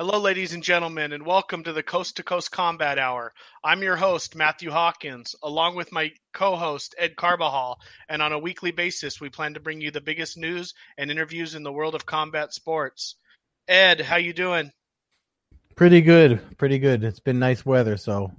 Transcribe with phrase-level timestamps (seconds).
[0.00, 3.32] Hello, ladies and gentlemen, and welcome to the Coast to Coast Combat Hour.
[3.62, 7.78] I'm your host, Matthew Hawkins, along with my co host, Ed Carbajal.
[8.08, 11.54] And on a weekly basis, we plan to bring you the biggest news and interviews
[11.54, 13.14] in the world of combat sports.
[13.68, 14.72] Ed, how you doing?
[15.76, 16.40] Pretty good.
[16.58, 17.04] Pretty good.
[17.04, 18.32] It's been nice weather, so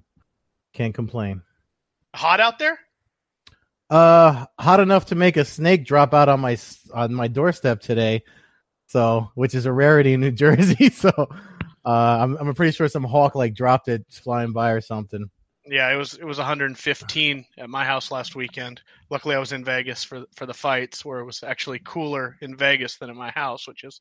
[0.74, 1.44] can't complain.
[2.14, 2.78] Hot out there?
[3.92, 6.58] Uh, hot enough to make a snake drop out on my
[6.94, 8.24] on my doorstep today.
[8.88, 10.90] So, which is a rarity in New Jersey.
[10.90, 11.12] So,
[11.86, 15.30] uh, I'm I'm pretty sure some hawk like dropped it flying by or something.
[15.66, 18.82] Yeah, it was it was 115 at my house last weekend.
[19.10, 22.56] Luckily, I was in Vegas for for the fights, where it was actually cooler in
[22.56, 24.00] Vegas than in my house, which is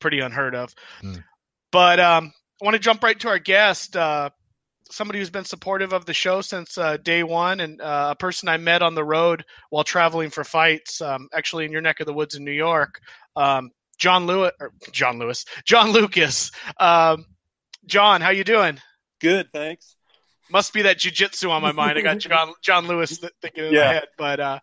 [0.00, 0.74] pretty unheard of.
[1.00, 1.22] Mm.
[1.70, 4.30] But um, I want to jump right to our guest, uh,
[4.90, 8.48] somebody who's been supportive of the show since uh, day one, and uh, a person
[8.48, 12.06] I met on the road while traveling for fights, um, actually in your neck of
[12.06, 13.00] the woods in New York.
[13.36, 14.52] Um, John Lewis,
[14.92, 16.50] John Lewis, John Lucas.
[16.78, 17.26] Um,
[17.86, 18.78] John, how you doing?
[19.20, 19.96] Good, thanks.
[20.50, 21.98] Must be that jujitsu on my mind.
[21.98, 23.80] I got John John Lewis thinking in yeah.
[23.80, 24.58] my head, but uh,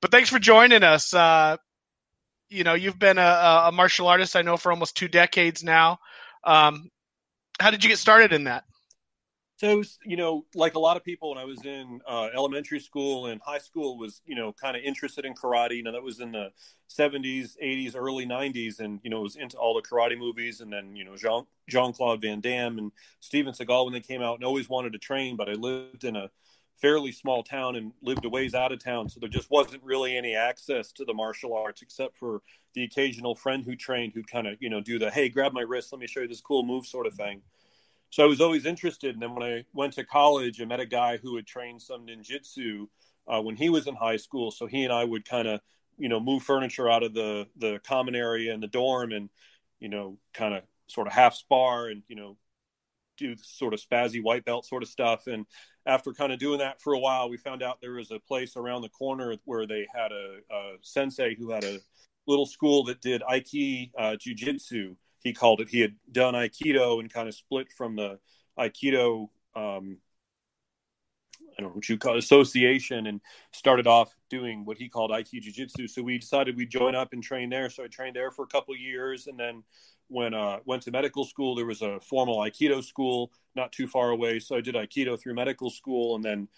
[0.00, 1.12] but thanks for joining us.
[1.12, 1.56] Uh,
[2.48, 5.98] you know, you've been a, a, martial artist, I know, for almost two decades now.
[6.44, 6.90] Um,
[7.58, 8.64] how did you get started in that?
[9.62, 13.26] So, you know, like a lot of people, when I was in uh, elementary school
[13.26, 15.76] and high school, was you know kind of interested in karate.
[15.76, 16.50] You know, that was in the
[16.90, 20.60] '70s, '80s, early '90s, and you know, was into all the karate movies.
[20.60, 24.20] And then you know, Jean Jean Claude Van Damme and Steven Seagal when they came
[24.20, 25.36] out, and always wanted to train.
[25.36, 26.28] But I lived in a
[26.74, 30.16] fairly small town and lived a ways out of town, so there just wasn't really
[30.16, 32.42] any access to the martial arts except for
[32.74, 35.60] the occasional friend who trained, who'd kind of you know do the hey, grab my
[35.60, 37.42] wrist, let me show you this cool move sort of thing
[38.12, 39.14] so I was always interested.
[39.14, 42.06] And then when I went to college, I met a guy who had trained some
[42.06, 42.86] ninjutsu
[43.26, 44.50] uh, when he was in high school.
[44.50, 45.60] So he and I would kind of,
[45.96, 49.30] you know, move furniture out of the the common area in the dorm, and
[49.80, 52.36] you know, kind of sort of half spar and you know,
[53.16, 55.26] do sort of spazzy white belt sort of stuff.
[55.26, 55.46] And
[55.86, 58.58] after kind of doing that for a while, we found out there was a place
[58.58, 61.80] around the corner where they had a, a sensei who had a
[62.26, 65.68] little school that did Aiki uh, jujitsu he called it.
[65.68, 68.18] He had done Aikido and kind of split from the
[68.58, 69.28] Aikido.
[69.54, 69.98] Um,
[71.58, 73.20] I don't know what you call it, association and
[73.52, 75.86] started off doing what he called Aikido Jiu-Jitsu.
[75.86, 77.68] So we decided we'd join up and train there.
[77.68, 79.26] So I trained there for a couple years.
[79.26, 79.62] And then
[80.08, 83.86] when I uh, went to medical school, there was a formal Aikido school not too
[83.86, 84.38] far away.
[84.38, 86.16] So I did Aikido through medical school.
[86.16, 86.48] And then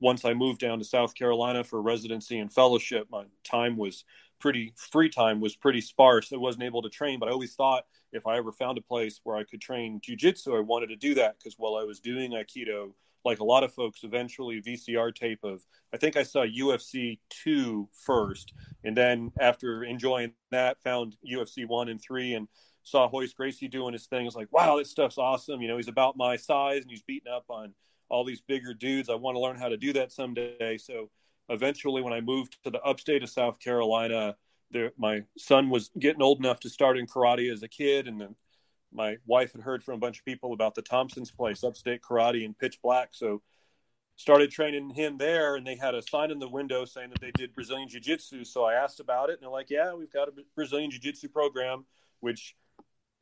[0.00, 4.04] once I moved down to South Carolina for residency and fellowship, my time was
[4.44, 6.30] pretty free time was pretty sparse.
[6.30, 9.18] I wasn't able to train, but I always thought if I ever found a place
[9.24, 12.32] where I could train jujitsu, I wanted to do that because while I was doing
[12.32, 12.92] Aikido,
[13.24, 15.62] like a lot of folks, eventually VCR tape of
[15.94, 18.52] I think I saw UFC two first,
[18.84, 22.46] and then after enjoying that, found UFC one and three, and
[22.82, 24.30] saw Royce Gracie doing his thing.
[24.34, 25.62] Like, wow, this stuff's awesome.
[25.62, 27.72] You know, he's about my size and he's beating up on
[28.10, 29.08] all these bigger dudes.
[29.08, 30.76] I want to learn how to do that someday.
[30.76, 31.08] So
[31.48, 34.36] eventually when I moved to the upstate of South Carolina,
[34.70, 38.20] there, my son was getting old enough to start in karate as a kid, and
[38.20, 38.34] then
[38.92, 42.44] my wife had heard from a bunch of people about the Thompson's place, upstate karate
[42.44, 43.42] and pitch black, so
[44.16, 45.56] started training him there.
[45.56, 48.44] And they had a sign in the window saying that they did Brazilian Jiu Jitsu.
[48.44, 51.28] So I asked about it, and they're like, "Yeah, we've got a Brazilian Jiu Jitsu
[51.28, 51.86] program,"
[52.20, 52.56] which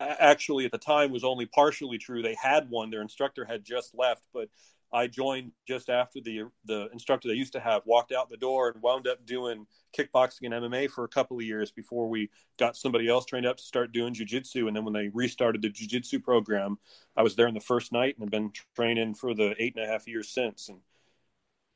[0.01, 2.23] actually at the time was only partially true.
[2.23, 4.49] They had one; their instructor had just left, but
[4.93, 8.69] I joined just after the the instructor they used to have walked out the door
[8.69, 9.67] and wound up doing
[9.97, 13.57] kickboxing and MMA for a couple of years before we got somebody else trained up
[13.57, 14.67] to start doing jujitsu.
[14.67, 16.79] And then when they restarted the jujitsu program,
[17.17, 19.85] I was there in the first night and have been training for the eight and
[19.85, 20.79] a half years since, and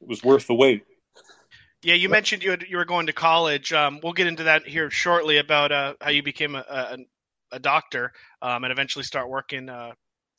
[0.00, 0.84] it was worth the wait.
[1.82, 3.72] Yeah, you mentioned you had, you were going to college.
[3.72, 6.98] Um, we'll get into that here shortly about uh, how you became a, a,
[7.52, 8.12] a doctor
[8.42, 9.92] um, and eventually start working uh,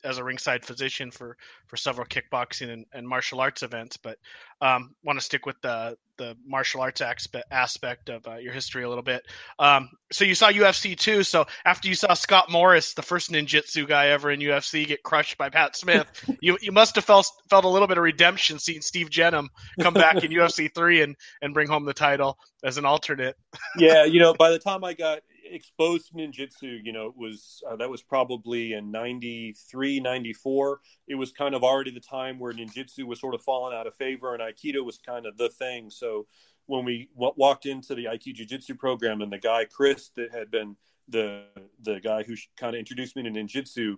[0.07, 1.37] as a ringside physician for
[1.67, 4.17] for several kickboxing and, and martial arts events, but
[4.61, 8.83] um, want to stick with the the martial arts aspect aspect of uh, your history
[8.83, 9.23] a little bit.
[9.59, 11.23] Um, so you saw UFC too.
[11.23, 15.37] So after you saw Scott Morris, the first ninjutsu guy ever in UFC, get crushed
[15.37, 16.07] by Pat Smith,
[16.41, 19.47] you you must have felt felt a little bit of redemption seeing Steve Jennum
[19.79, 23.35] come back in UFC three and and bring home the title as an alternate.
[23.77, 25.19] yeah, you know, by the time I got
[25.51, 30.79] exposed ninjutsu, you know, it was uh, that was probably in 93, 94.
[31.07, 33.95] It was kind of already the time where ninjutsu was sort of falling out of
[33.95, 35.89] favor and aikido was kind of the thing.
[35.89, 36.27] So
[36.65, 40.51] when we w- walked into the aikido jiu-jitsu program and the guy Chris that had
[40.51, 40.75] been
[41.07, 41.43] the
[41.81, 43.95] the guy who kind of introduced me to ninjutsu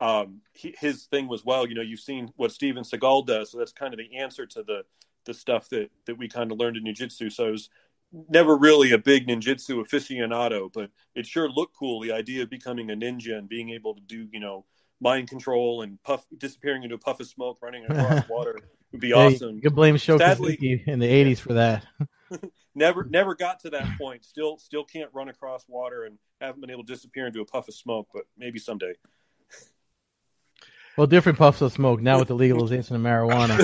[0.00, 3.58] um, he, his thing was well you know you've seen what Steven Seagal does so
[3.58, 4.82] that's kind of the answer to the
[5.24, 7.32] the stuff that that we kind of learned in ninjutsu.
[7.32, 7.70] So I was
[8.28, 12.00] never really a big ninjutsu aficionado, but it sure looked cool.
[12.00, 14.64] The idea of becoming a ninja and being able to do, you know,
[15.00, 18.58] mind control and puff disappearing into a puff of smoke, running across water
[18.92, 19.56] would be awesome.
[19.56, 21.84] You could blame Sho Kosugi in the '80s for that.
[22.74, 24.24] never, never got to that point.
[24.24, 27.68] Still, still can't run across water and haven't been able to disappear into a puff
[27.68, 28.94] of smoke, but maybe someday.
[30.96, 33.58] Well, different puffs of smoke now with the legalization of marijuana.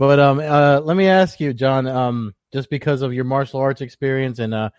[0.00, 1.86] But um, uh, let me ask you, John.
[1.86, 4.70] Um, just because of your martial arts experience and uh,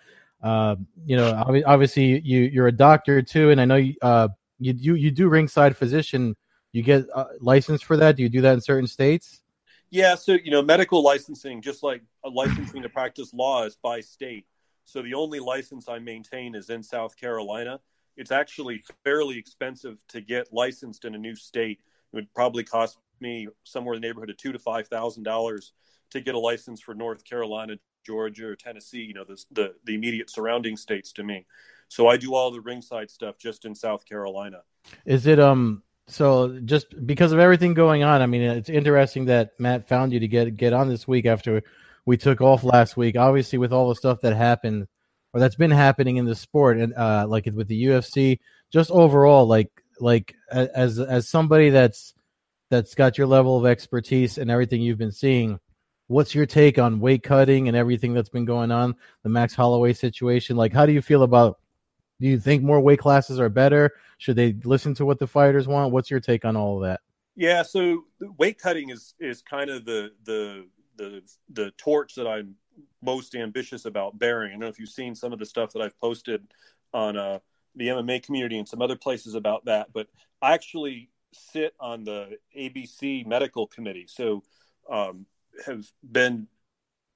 [0.42, 0.76] uh,
[1.06, 1.32] you know,
[1.68, 5.30] obviously you you're a doctor too, and I know you uh you you, you do
[5.30, 6.36] ringside physician.
[6.72, 8.16] You get uh, licensed for that.
[8.16, 9.44] Do you do that in certain states?
[9.92, 14.02] Yeah, so you know, medical licensing, just like a licensing to practice law, is by
[14.02, 14.48] state.
[14.86, 17.80] So the only license I maintain is in South Carolina.
[18.18, 21.80] It's actually fairly expensive to get licensed in a new state.
[22.12, 25.74] It would probably cost me somewhere in the neighborhood of two to five thousand dollars
[26.12, 27.76] to get a license for North Carolina,
[28.06, 29.02] Georgia, or Tennessee.
[29.04, 31.46] You know, the, the the immediate surrounding states to me.
[31.88, 34.62] So I do all the ringside stuff just in South Carolina.
[35.06, 35.84] Is it um?
[36.08, 40.20] So just because of everything going on, I mean, it's interesting that Matt found you
[40.20, 41.64] to get get on this week after
[42.06, 43.16] we took off last week.
[43.18, 44.88] Obviously, with all the stuff that happened
[45.34, 48.40] or that's been happening in the sport and uh, like with the UFC,
[48.72, 49.70] just overall, like
[50.00, 52.14] like as as somebody that's
[52.72, 55.60] that's got your level of expertise and everything you've been seeing.
[56.08, 58.96] What's your take on weight cutting and everything that's been going on?
[59.24, 60.56] The Max Holloway situation.
[60.56, 61.60] Like, how do you feel about?
[62.22, 63.92] Do you think more weight classes are better?
[64.18, 65.92] Should they listen to what the fighters want?
[65.92, 67.02] What's your take on all of that?
[67.36, 68.06] Yeah, so
[68.38, 70.66] weight cutting is is kind of the the
[70.96, 71.22] the
[71.52, 72.56] the torch that I'm
[73.02, 74.50] most ambitious about bearing.
[74.50, 76.48] I don't know if you've seen some of the stuff that I've posted
[76.94, 77.40] on uh,
[77.76, 80.08] the MMA community and some other places about that, but
[80.42, 84.06] I actually sit on the ABC medical committee.
[84.07, 84.44] So
[84.89, 85.25] um,
[85.66, 86.48] have been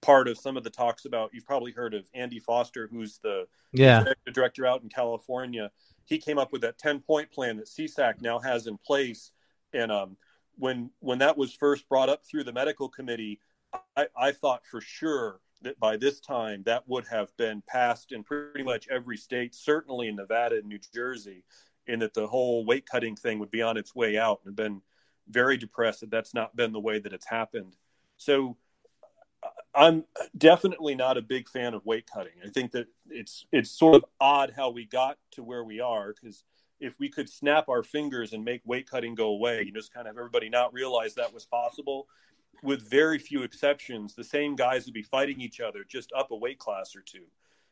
[0.01, 1.31] part of some of the talks about.
[1.33, 5.71] You've probably heard of Andy Foster, who's the yeah director out in California.
[6.05, 9.31] He came up with that ten point plan that CSAC now has in place,
[9.73, 10.17] and um,
[10.57, 13.39] when when that was first brought up through the medical committee,
[13.97, 18.23] I, I thought for sure that by this time that would have been passed in
[18.23, 21.43] pretty much every state, certainly in Nevada and New Jersey,
[21.87, 24.41] and that the whole weight cutting thing would be on its way out.
[24.45, 24.81] And been
[25.27, 27.75] very depressed that that's not been the way that it's happened.
[28.17, 28.57] So
[29.43, 30.05] uh, I'm
[30.37, 32.33] definitely not a big fan of weight cutting.
[32.45, 36.13] I think that it's it's sort of odd how we got to where we are
[36.13, 36.43] because
[36.79, 40.07] if we could snap our fingers and make weight cutting go away, you just kind
[40.07, 42.07] of everybody not realize that was possible
[42.63, 46.35] with very few exceptions, the same guys would be fighting each other just up a
[46.35, 47.25] weight class or two.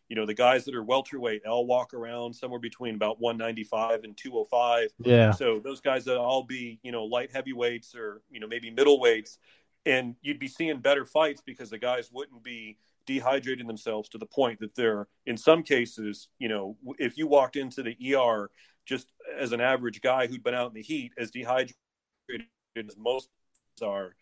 [0.10, 4.16] You know, the guys that are welterweight, they'll walk around somewhere between about 195 and
[4.16, 4.90] 205.
[5.00, 5.32] Yeah.
[5.32, 9.38] So those guys that all be, you know, light heavyweights or, you know, maybe middleweights.
[9.86, 12.78] And you'd be seeing better fights because the guys wouldn't be
[13.08, 17.56] dehydrating themselves to the point that they're, in some cases, you know, if you walked
[17.56, 18.50] into the ER
[18.86, 21.76] just as an average guy who'd been out in the heat, as dehydrated
[22.78, 23.30] as most
[23.82, 24.16] are,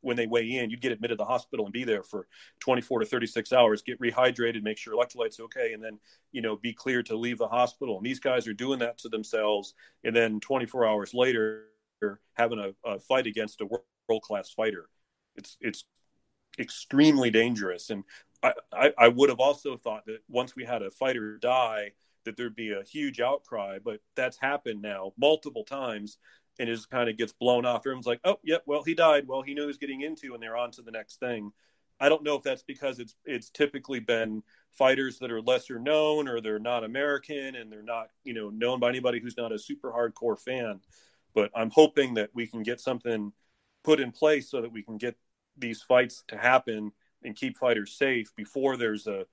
[0.00, 2.26] when they weigh in, you'd get admitted to the hospital and be there for
[2.60, 5.98] 24 to 36 hours, get rehydrated, make sure electrolytes okay, and then
[6.32, 7.96] you know be cleared to leave the hospital.
[7.96, 9.74] And these guys are doing that to themselves,
[10.04, 11.66] and then 24 hours later,
[12.34, 14.88] having a, a fight against a world class fighter.
[15.36, 15.84] It's it's
[16.58, 18.04] extremely dangerous, and
[18.42, 21.92] I, I, I would have also thought that once we had a fighter die,
[22.24, 26.18] that there'd be a huge outcry, but that's happened now multiple times
[26.58, 27.82] and just kind of gets blown off.
[27.82, 29.26] Everyone's like, "Oh, yep, well, he died.
[29.28, 31.52] Well, he knew he was getting into," and they're on to the next thing.
[32.00, 36.28] I don't know if that's because it's it's typically been fighters that are lesser known
[36.28, 39.58] or they're not American and they're not you know known by anybody who's not a
[39.58, 40.80] super hardcore fan.
[41.34, 43.32] But I'm hoping that we can get something
[43.84, 45.16] put in place so that we can get
[45.56, 49.26] these fights to happen and keep fighters safe before there's a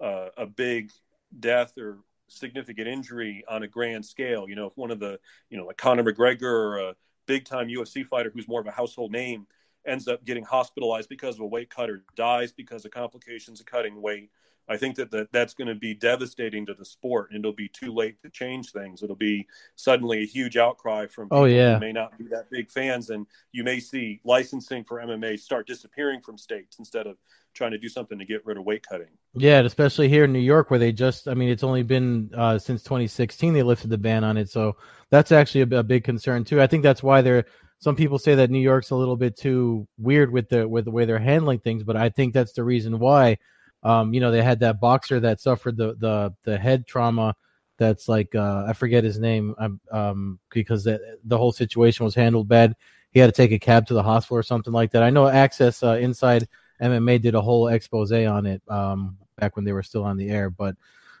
[0.00, 0.90] a, a big
[1.38, 1.98] death or
[2.30, 4.48] significant injury on a grand scale.
[4.48, 5.18] You know, if one of the,
[5.50, 6.94] you know, like Conor McGregor or a
[7.26, 9.46] big time UFC fighter who's more of a household name
[9.86, 13.66] ends up getting hospitalized because of a weight cut or dies because of complications of
[13.66, 14.30] cutting weight,
[14.68, 17.68] I think that, that that's going to be devastating to the sport, and it'll be
[17.68, 19.02] too late to change things.
[19.02, 21.74] It'll be suddenly a huge outcry from oh, people yeah.
[21.74, 25.66] who may not be that big fans, and you may see licensing for MMA start
[25.66, 27.16] disappearing from states instead of
[27.52, 29.08] trying to do something to get rid of weight cutting.
[29.34, 32.58] Yeah, especially here in New York, where they just, I mean, it's only been uh,
[32.58, 34.50] since 2016 they lifted the ban on it.
[34.50, 34.76] So
[35.10, 36.60] that's actually a, a, big concern too.
[36.60, 37.44] I think that's why they're,
[37.78, 40.90] some people say that New York's a little bit too weird with the with the
[40.90, 43.38] way they're handling things, but I think that's the reason why.
[43.82, 47.34] Um, you know, they had that boxer that suffered the the the head trauma.
[47.78, 52.14] That's like uh, I forget his name, um, um because the, the whole situation was
[52.14, 52.76] handled bad
[53.10, 55.02] he had to take a cab to the hospital or something like that.
[55.02, 56.48] I know Access uh, Inside
[56.80, 60.28] MMA did a whole expose on it um, back when they were still on the
[60.30, 60.76] air, but.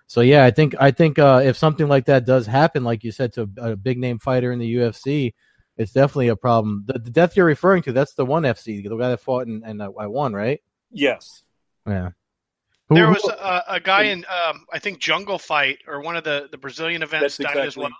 [0.06, 3.12] So yeah, I think I think uh, if something like that does happen, like you
[3.12, 5.34] said, to a big name fighter in the UFC,
[5.80, 6.84] it's definitely a problem.
[6.86, 9.64] The, the death you're referring to, that's the one FC, the guy that fought and,
[9.64, 10.60] and I won, right?
[10.90, 11.42] Yes.
[11.86, 12.10] Yeah.
[12.88, 16.24] Who, there was a, a guy in, um, I think, Jungle Fight or one of
[16.24, 17.66] the, the Brazilian events died exactly.
[17.66, 17.90] as well.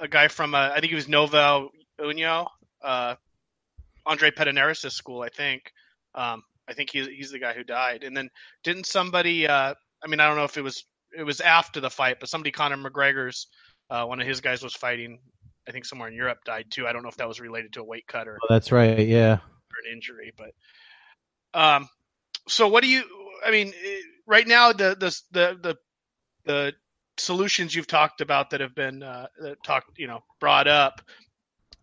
[0.00, 1.68] A guy from, uh, I think he was Nova
[2.00, 2.48] União,
[2.82, 3.14] uh,
[4.04, 5.72] Andre Pederneiras' school, I think.
[6.14, 8.04] Um, I think he's, he's the guy who died.
[8.04, 8.28] And then
[8.62, 10.84] didn't somebody, uh, I mean, I don't know if it was
[11.16, 13.48] it was after the fight, but somebody Conor McGregor's
[13.90, 15.18] uh, one of his guys was fighting
[15.68, 16.86] I think somewhere in Europe died too.
[16.86, 18.38] I don't know if that was related to a weight cut or.
[18.42, 19.06] Oh, that's right.
[19.06, 19.34] Yeah.
[19.34, 20.52] Or an injury, but.
[21.58, 21.88] Um,
[22.48, 23.04] so what do you?
[23.46, 25.78] I mean, eh, right now the the the the,
[26.44, 26.74] the
[27.18, 29.26] solutions you've talked about that have been uh,
[29.64, 31.02] talked, you know, brought up.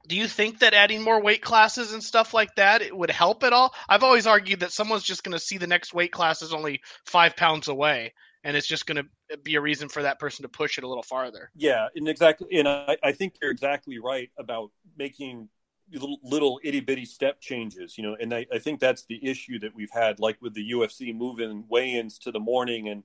[0.07, 3.43] Do you think that adding more weight classes and stuff like that it would help
[3.43, 3.73] at all?
[3.89, 6.81] I've always argued that someone's just going to see the next weight class is only
[7.05, 10.49] five pounds away, and it's just going to be a reason for that person to
[10.49, 11.51] push it a little farther.
[11.55, 15.49] Yeah, and exactly, and I, I think you're exactly right about making
[15.91, 19.59] little, little itty bitty step changes, you know, and I, I think that's the issue
[19.59, 23.03] that we've had, like with the UFC moving weigh-ins to the morning and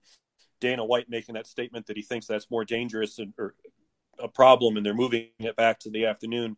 [0.60, 3.54] Dana White making that statement that he thinks that's more dangerous and, or
[4.18, 6.56] a problem, and they're moving it back to the afternoon.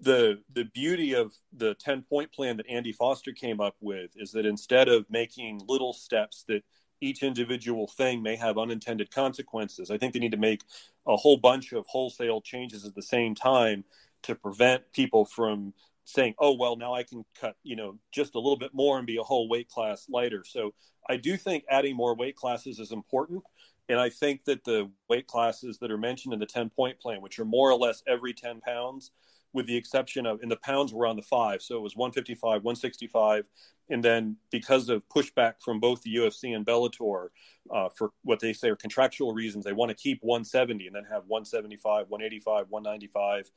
[0.00, 4.32] The the beauty of the ten point plan that Andy Foster came up with is
[4.32, 6.62] that instead of making little steps that
[7.00, 9.90] each individual thing may have unintended consequences.
[9.90, 10.62] I think they need to make
[11.06, 13.84] a whole bunch of wholesale changes at the same time
[14.22, 15.72] to prevent people from
[16.04, 19.06] saying, "Oh, well, now I can cut, you know, just a little bit more and
[19.06, 20.74] be a whole weight class lighter." So,
[21.08, 23.42] I do think adding more weight classes is important,
[23.88, 27.38] and I think that the weight classes that are mentioned in the 10-point plan, which
[27.38, 29.12] are more or less every 10 pounds,
[29.52, 32.62] with the exception of in the pounds were on the five, so it was 155,
[32.62, 33.44] 165,
[33.88, 37.28] and then because of pushback from both the UFC and Bellator
[37.70, 41.04] uh, for what they say are contractual reasons, they want to keep 170 and then
[41.04, 43.50] have 175, 185, 195,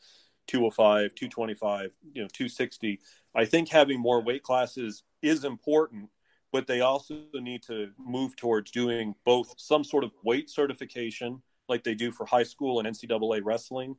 [0.48, 3.00] 205, 225, you know, 260.
[3.36, 6.10] I think having more weight classes is important,
[6.52, 11.84] but they also need to move towards doing both some sort of weight certification like
[11.84, 13.96] they do for high school and NCAA wrestling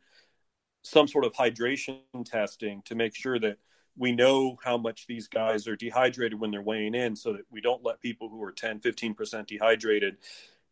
[0.85, 3.57] some sort of hydration testing to make sure that
[3.97, 7.61] we know how much these guys are dehydrated when they're weighing in so that we
[7.61, 10.19] don't let people who are 10 15% dehydrated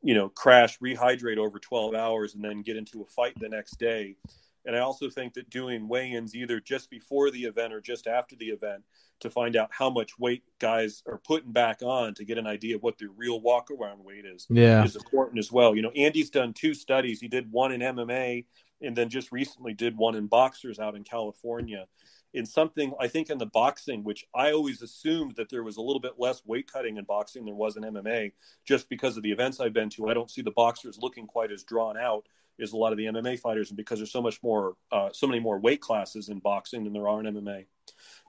[0.02, 3.78] you know crash rehydrate over 12 hours and then get into a fight the next
[3.78, 4.16] day.
[4.66, 8.36] And i also think that doing weigh-ins either just before the event or just after
[8.36, 8.82] the event
[9.20, 12.74] to find out how much weight guys are putting back on to get an idea
[12.76, 14.84] of what their real walk around weight is yeah.
[14.84, 15.74] is important as well.
[15.74, 17.20] You know andy's done two studies.
[17.20, 18.44] He did one in mma
[18.82, 21.86] and then just recently did one in boxers out in California.
[22.34, 25.82] In something I think in the boxing, which I always assumed that there was a
[25.82, 28.32] little bit less weight cutting in boxing than there was in MMA,
[28.64, 30.08] just because of the events I've been to.
[30.08, 32.26] I don't see the boxers looking quite as drawn out
[32.60, 35.26] as a lot of the MMA fighters, and because there's so much more, uh, so
[35.26, 37.66] many more weight classes in boxing than there are in MMA.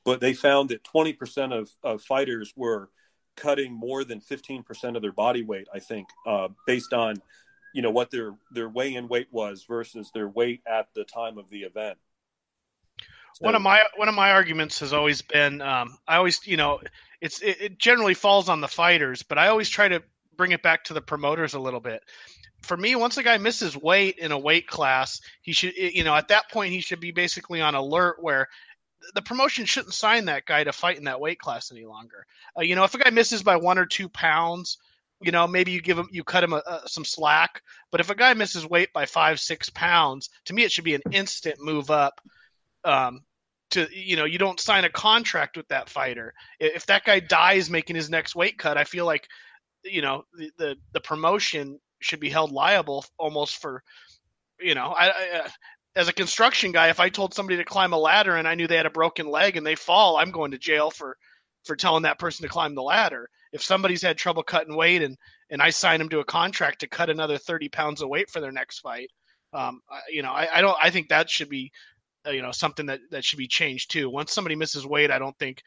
[0.05, 2.89] But they found that 20% of, of fighters were
[3.35, 5.67] cutting more than 15% of their body weight.
[5.73, 7.21] I think uh, based on
[7.73, 11.49] you know what their their weigh-in weight was versus their weight at the time of
[11.49, 11.97] the event.
[13.35, 16.57] So, one of my one of my arguments has always been um, I always you
[16.57, 16.79] know
[17.19, 20.03] it's it, it generally falls on the fighters, but I always try to
[20.37, 22.01] bring it back to the promoters a little bit.
[22.61, 26.15] For me, once a guy misses weight in a weight class, he should you know
[26.15, 28.47] at that point he should be basically on alert where
[29.15, 32.25] the promotion shouldn't sign that guy to fight in that weight class any longer.
[32.57, 34.77] Uh, you know, if a guy misses by one or two pounds,
[35.23, 37.61] you know, maybe you give him, you cut him a, a, some slack.
[37.91, 40.95] But if a guy misses weight by five, six pounds, to me, it should be
[40.95, 42.19] an instant move up.
[42.83, 43.21] Um,
[43.71, 46.33] to you know, you don't sign a contract with that fighter.
[46.59, 49.27] If that guy dies making his next weight cut, I feel like,
[49.83, 53.81] you know, the the, the promotion should be held liable almost for,
[54.59, 55.49] you know, I, I uh,
[55.95, 58.67] as a construction guy, if I told somebody to climb a ladder and I knew
[58.67, 61.17] they had a broken leg and they fall, I'm going to jail for
[61.63, 65.15] for telling that person to climb the ladder if somebody's had trouble cutting weight and
[65.49, 68.41] and I sign them to a contract to cut another 30 pounds of weight for
[68.41, 69.09] their next fight,
[69.53, 70.75] um, you know, I, I, don't.
[70.81, 71.71] I think that should be,
[72.27, 74.09] uh, you know, something that that should be changed too.
[74.09, 75.61] Once somebody misses weight, I don't think,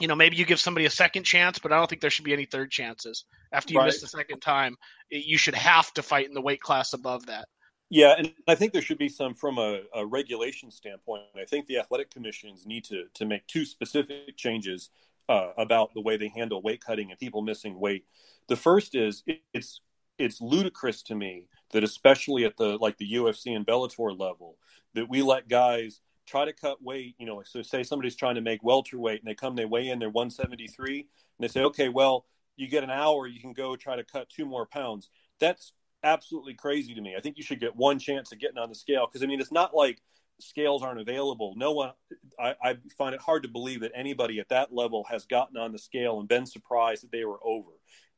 [0.00, 2.24] you know, maybe you give somebody a second chance, but I don't think there should
[2.24, 3.26] be any third chances.
[3.52, 3.86] After you right.
[3.86, 4.74] miss the second time,
[5.10, 7.46] you should have to fight in the weight class above that.
[7.90, 11.24] Yeah, and I think there should be some from a, a regulation standpoint.
[11.36, 14.88] I think the athletic commissions need to to make two specific changes
[15.28, 18.04] uh, about the way they handle weight cutting and people missing weight.
[18.48, 19.80] The first is it, it's
[20.18, 24.56] it's ludicrous to me that especially at the like the UFC and Bellator level
[24.94, 27.14] that we let guys try to cut weight.
[27.18, 29.98] You know, so say somebody's trying to make welterweight and they come, they weigh in,
[29.98, 31.06] they're 173, and
[31.40, 32.26] they say, okay, well,
[32.56, 35.10] you get an hour, you can go try to cut two more pounds.
[35.40, 35.72] That's
[36.04, 37.14] absolutely crazy to me.
[37.16, 39.40] I think you should get one chance at getting on the scale because I mean,
[39.40, 40.00] it's not like
[40.40, 41.54] scales aren't available.
[41.56, 41.92] No one,
[42.38, 45.72] I, I, find it hard to believe that anybody at that level has gotten on
[45.72, 47.70] the scale and been surprised that they were over.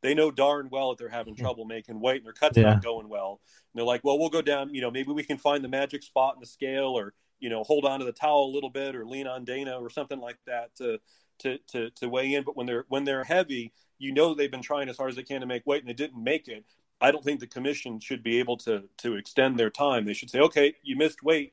[0.03, 1.43] They know darn well that they're having hmm.
[1.43, 2.65] trouble making weight and their cuts yeah.
[2.65, 3.41] not going well.
[3.73, 6.03] And they're like, well, we'll go down, you know, maybe we can find the magic
[6.03, 8.95] spot in the scale or, you know, hold on to the towel a little bit
[8.95, 10.99] or lean on Dana or something like that to,
[11.41, 12.45] to, to, to weigh in.
[12.45, 15.23] But when they're, when they're heavy, you know, they've been trying as hard as they
[15.23, 16.65] can to make weight and they didn't make it.
[16.99, 20.07] I don't think the commission should be able to, to extend their time.
[20.07, 21.53] They should say, okay, you missed weight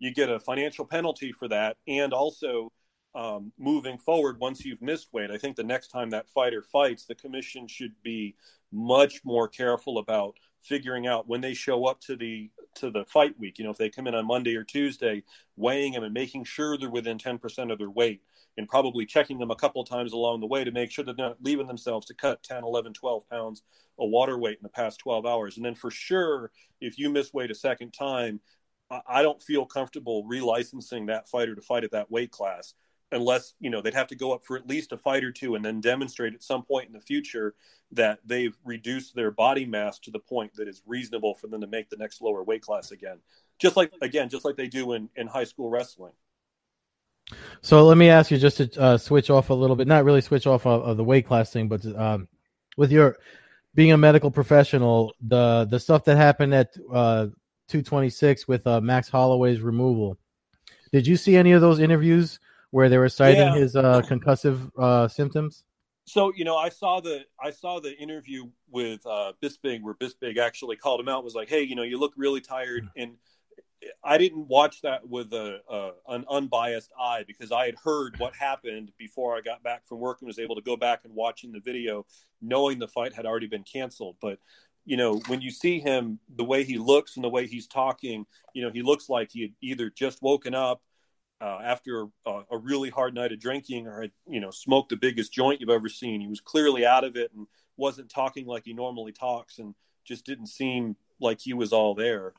[0.00, 1.76] you get a financial penalty for that.
[1.86, 2.72] And also
[3.14, 7.06] um, moving forward once you've missed weight i think the next time that fighter fights
[7.06, 8.36] the commission should be
[8.72, 13.38] much more careful about figuring out when they show up to the to the fight
[13.38, 13.58] week.
[13.58, 15.22] You know if they come in on monday or tuesday
[15.56, 18.22] weighing them and making sure they're within 10% of their weight
[18.56, 21.36] and probably checking them a couple times along the way to make sure they're not
[21.42, 23.62] leaving themselves to cut 10 11 12 pounds
[23.98, 25.56] of water weight in the past 12 hours.
[25.56, 28.40] And then for sure if you miss weight a second time
[29.06, 32.74] I don't feel comfortable relicensing that fighter to fight at that weight class
[33.12, 35.54] unless you know they'd have to go up for at least a fight or two
[35.54, 37.54] and then demonstrate at some point in the future
[37.92, 41.66] that they've reduced their body mass to the point that is reasonable for them to
[41.66, 43.18] make the next lower weight class again.
[43.58, 46.12] Just like again just like they do in, in high school wrestling.
[47.62, 50.20] So let me ask you just to uh, switch off a little bit not really
[50.20, 52.28] switch off of, of the weight class thing but um,
[52.76, 53.16] with your
[53.74, 57.28] being a medical professional the the stuff that happened at uh,
[57.70, 60.18] 226 with uh, Max Holloway's removal.
[60.92, 63.54] Did you see any of those interviews where they were citing yeah.
[63.54, 65.64] his uh, concussive uh, symptoms?
[66.04, 70.38] So you know, I saw the I saw the interview with uh, Bisping where Bisping
[70.38, 71.22] actually called him out.
[71.22, 73.02] Was like, "Hey, you know, you look really tired." Hmm.
[73.02, 73.12] And
[74.02, 78.34] I didn't watch that with a, a, an unbiased eye because I had heard what
[78.34, 81.52] happened before I got back from work and was able to go back and watching
[81.52, 82.04] the video,
[82.42, 84.16] knowing the fight had already been canceled.
[84.20, 84.38] But
[84.84, 88.26] you know, when you see him, the way he looks and the way he's talking,
[88.54, 90.82] you know, he looks like he had either just woken up
[91.40, 94.96] uh, after a, a, really hard night of drinking or had, you know, smoked the
[94.96, 96.20] biggest joint you've ever seen.
[96.20, 100.26] He was clearly out of it and wasn't talking like he normally talks and just
[100.26, 102.34] didn't seem like he was all there.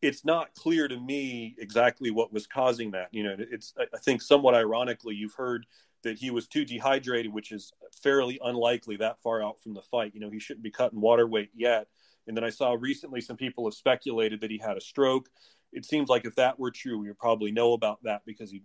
[0.00, 3.08] It's not clear to me exactly what was causing that.
[3.10, 5.66] You know, it's, I think somewhat ironically, you've heard
[6.02, 10.12] that he was too dehydrated, which is fairly unlikely that far out from the fight.
[10.14, 11.88] You know, he shouldn't be cutting water weight yet.
[12.26, 15.28] And then I saw recently some people have speculated that he had a stroke.
[15.72, 18.62] It seems like if that were true, we would probably know about that because he,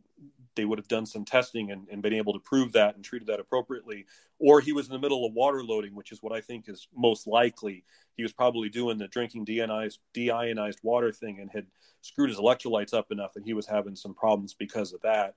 [0.55, 3.27] they would have done some testing and, and been able to prove that and treated
[3.27, 4.05] that appropriately.
[4.39, 6.87] Or he was in the middle of water loading, which is what I think is
[6.95, 7.83] most likely.
[8.15, 11.65] He was probably doing the drinking deionized, deionized water thing and had
[12.01, 15.35] screwed his electrolytes up enough, and he was having some problems because of that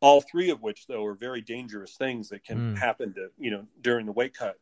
[0.00, 2.78] all three of which though are very dangerous things that can mm.
[2.78, 4.56] happen to you know during the weight cut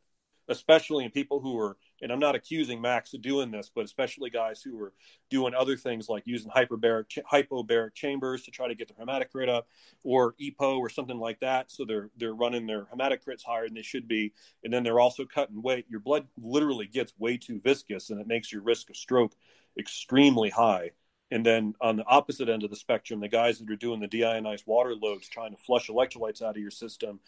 [0.49, 4.29] especially in people who are and i'm not accusing max of doing this but especially
[4.29, 4.92] guys who are
[5.33, 9.66] doing other things like using hyperbaric hypobaric chambers to try to get their hematocrit up
[10.05, 11.71] or epo or something like that.
[11.71, 14.35] So they're they're running their hematocrits higher than they should be.
[14.62, 15.87] And then they're also cutting weight.
[15.88, 19.33] Your blood literally gets way too viscous and it makes your risk of stroke
[19.79, 20.90] extremely high
[21.33, 24.09] and then on the opposite end of the spectrum, the guys that are doing the
[24.09, 27.21] deionized water loads, trying to flush electrolytes out of your system,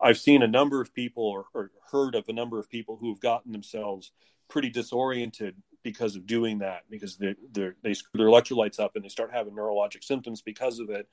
[0.00, 3.10] I've seen a number of people or, or heard of a number of people who
[3.10, 4.10] have gotten themselves
[4.48, 7.34] pretty disoriented because of doing that, because they
[7.82, 11.08] they screw their electrolytes up and they start having neurologic symptoms because of it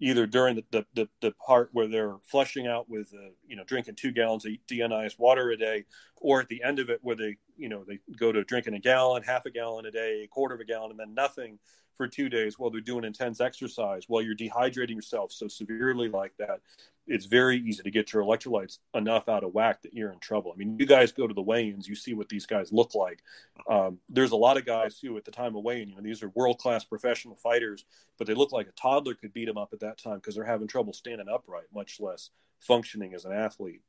[0.00, 3.64] either during the, the, the, the, part where they're flushing out with, uh, you know,
[3.64, 5.84] drinking two gallons of deionized water a day,
[6.20, 8.80] or at the end of it where they, you know, they go to drinking a
[8.80, 11.58] gallon, half a gallon a day, a quarter of a gallon, and then nothing
[11.94, 16.32] for two days while they're doing intense exercise, while you're dehydrating yourself so severely like
[16.38, 16.60] that,
[17.06, 20.52] it's very easy to get your electrolytes enough out of whack that you're in trouble.
[20.52, 23.22] I mean, you guys go to the weigh-ins, you see what these guys look like.
[23.68, 26.22] Um, there's a lot of guys who, at the time of weighing, you know, these
[26.22, 27.84] are world-class professional fighters,
[28.18, 30.44] but they look like a toddler could beat them up at that time because they're
[30.44, 33.82] having trouble standing upright, much less functioning as an athlete.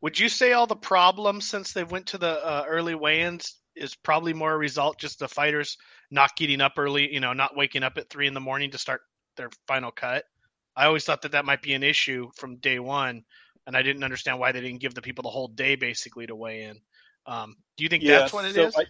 [0.00, 3.94] Would you say all the problems since they went to the uh, early weigh-ins is
[3.94, 5.78] probably more a result just the fighters
[6.10, 8.78] not getting up early, you know, not waking up at three in the morning to
[8.78, 9.02] start
[9.36, 10.24] their final cut?
[10.76, 13.24] I always thought that that might be an issue from day one,
[13.66, 16.34] and I didn't understand why they didn't give the people the whole day basically to
[16.34, 16.80] weigh in.
[17.26, 18.76] Um, do you think yeah, that's what it so is?
[18.76, 18.84] I,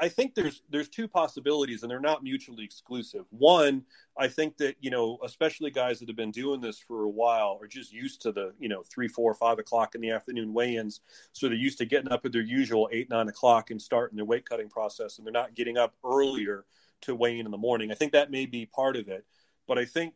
[0.00, 3.24] I think there's there's two possibilities, and they're not mutually exclusive.
[3.30, 3.84] One,
[4.16, 7.58] I think that you know, especially guys that have been doing this for a while,
[7.60, 11.00] are just used to the you know three, four, five o'clock in the afternoon weigh-ins,
[11.32, 14.24] so they're used to getting up at their usual eight, nine o'clock and starting their
[14.24, 16.64] weight cutting process, and they're not getting up earlier
[17.00, 17.90] to weigh in in the morning.
[17.90, 19.26] I think that may be part of it,
[19.66, 20.14] but I think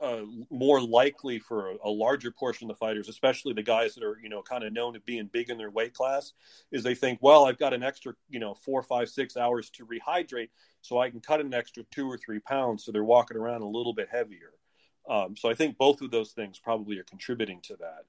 [0.00, 4.04] uh, more likely for a, a, larger portion of the fighters, especially the guys that
[4.04, 6.32] are you know kind of known to being big in their weight class,
[6.70, 9.86] is they think, well, I've got an extra you know four, five, six hours to
[9.86, 10.50] rehydrate,
[10.82, 13.68] so I can cut an extra two or three pounds, so they're walking around a
[13.68, 14.52] little bit heavier.
[15.08, 18.04] Um, so I think both of those things probably are contributing to that.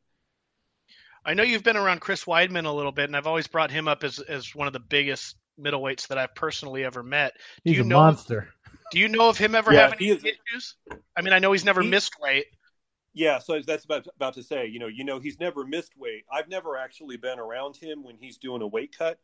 [1.24, 3.88] I know you've been around Chris Weidman a little bit, and I've always brought him
[3.88, 7.34] up as as one of the biggest middleweights that I've personally ever met.
[7.66, 8.50] Do He's a know, monster.
[8.92, 10.76] Do you know of him ever yeah, having issues?
[11.16, 12.46] I mean, I know he's never he, missed weight.
[13.14, 14.68] Yeah, so that's about about to say.
[14.68, 16.26] You know, you know, he's never missed weight.
[16.32, 19.20] I've never actually been around him when he's doing a weight cut,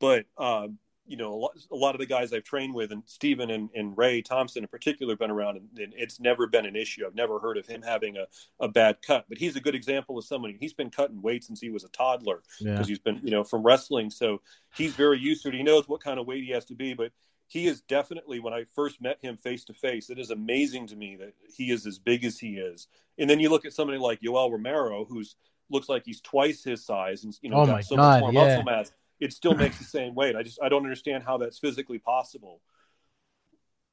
[0.00, 3.02] but um, you know, a lot, a lot, of the guys I've trained with, and
[3.06, 6.66] Stephen and, and Ray Thompson in particular, have been around, and, and, it's never been
[6.66, 7.06] an issue.
[7.06, 8.26] I've never heard of him having a,
[8.60, 10.58] a bad cut, but he's a good example of somebody.
[10.60, 12.84] He's been cutting weight since he was a toddler because yeah.
[12.84, 14.10] he's been, you know, from wrestling.
[14.10, 14.42] So
[14.76, 15.54] he's very used to it.
[15.54, 17.10] He knows what kind of weight he has to be, but
[17.48, 20.96] he is definitely when I first met him face to face, it is amazing to
[20.96, 22.86] me that he is as big as he is.
[23.18, 25.34] And then you look at somebody like Yoel Romero, who's
[25.70, 28.32] looks like he's twice his size and you know oh got so God, much more
[28.32, 28.48] yeah.
[28.48, 28.92] muscle mass.
[29.18, 30.36] It still makes the same weight.
[30.36, 32.60] I just I don't understand how that's physically possible.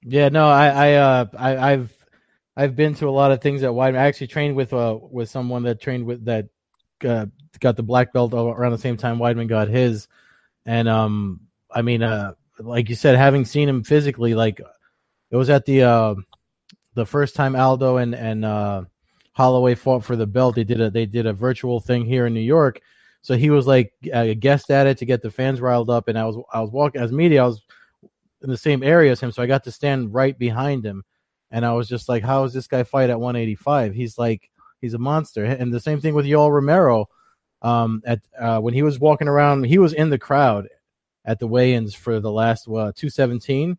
[0.04, 2.06] Yeah, no, I I uh I, I've
[2.58, 3.98] I've been to a lot of things at Weidman.
[3.98, 6.50] I actually trained with uh with someone that trained with that
[7.04, 7.26] uh,
[7.60, 10.10] got the black belt around the same time Weidman got his,
[10.66, 11.40] and um
[11.72, 14.62] I mean uh like you said, having seen him physically, like
[15.32, 16.16] it was at the uh,
[16.94, 18.84] the first time Aldo and and uh,
[19.34, 20.56] Holloway fought for the belt.
[20.56, 22.82] They did a they did a virtual thing here in New York,
[23.22, 26.08] so he was like a guest at it to get the fans riled up.
[26.08, 27.62] And I was I was walking as media, I was
[28.42, 31.04] in the same area as him, so I got to stand right behind him,
[31.52, 33.94] and I was just like, how is this guy fight at 185?
[33.94, 34.50] He's like
[34.82, 35.44] he's a monster.
[35.44, 37.10] And the same thing with Yoel Romero.
[37.62, 40.68] Um, at uh, when he was walking around, he was in the crowd
[41.26, 43.78] at the weigh-ins for the last uh, 217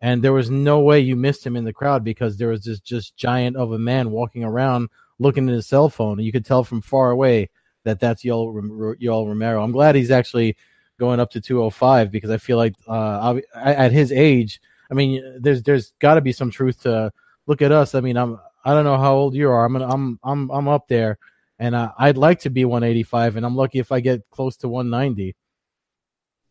[0.00, 2.80] and there was no way you missed him in the crowd because there was this
[2.80, 6.44] just giant of a man walking around looking at his cell phone and you could
[6.44, 7.48] tell from far away
[7.84, 9.62] that that's Yoel Romero.
[9.62, 10.56] I'm glad he's actually
[10.98, 15.62] going up to 205 because I feel like uh, at his age, I mean, there's
[15.62, 17.12] there's got to be some truth to
[17.46, 17.94] look at us.
[17.94, 19.64] I mean, I'm I don't know how old you are.
[19.64, 21.18] I'm I'm I'm I'm up there,
[21.58, 24.68] and uh, I'd like to be 185, and I'm lucky if I get close to
[24.68, 25.34] 190.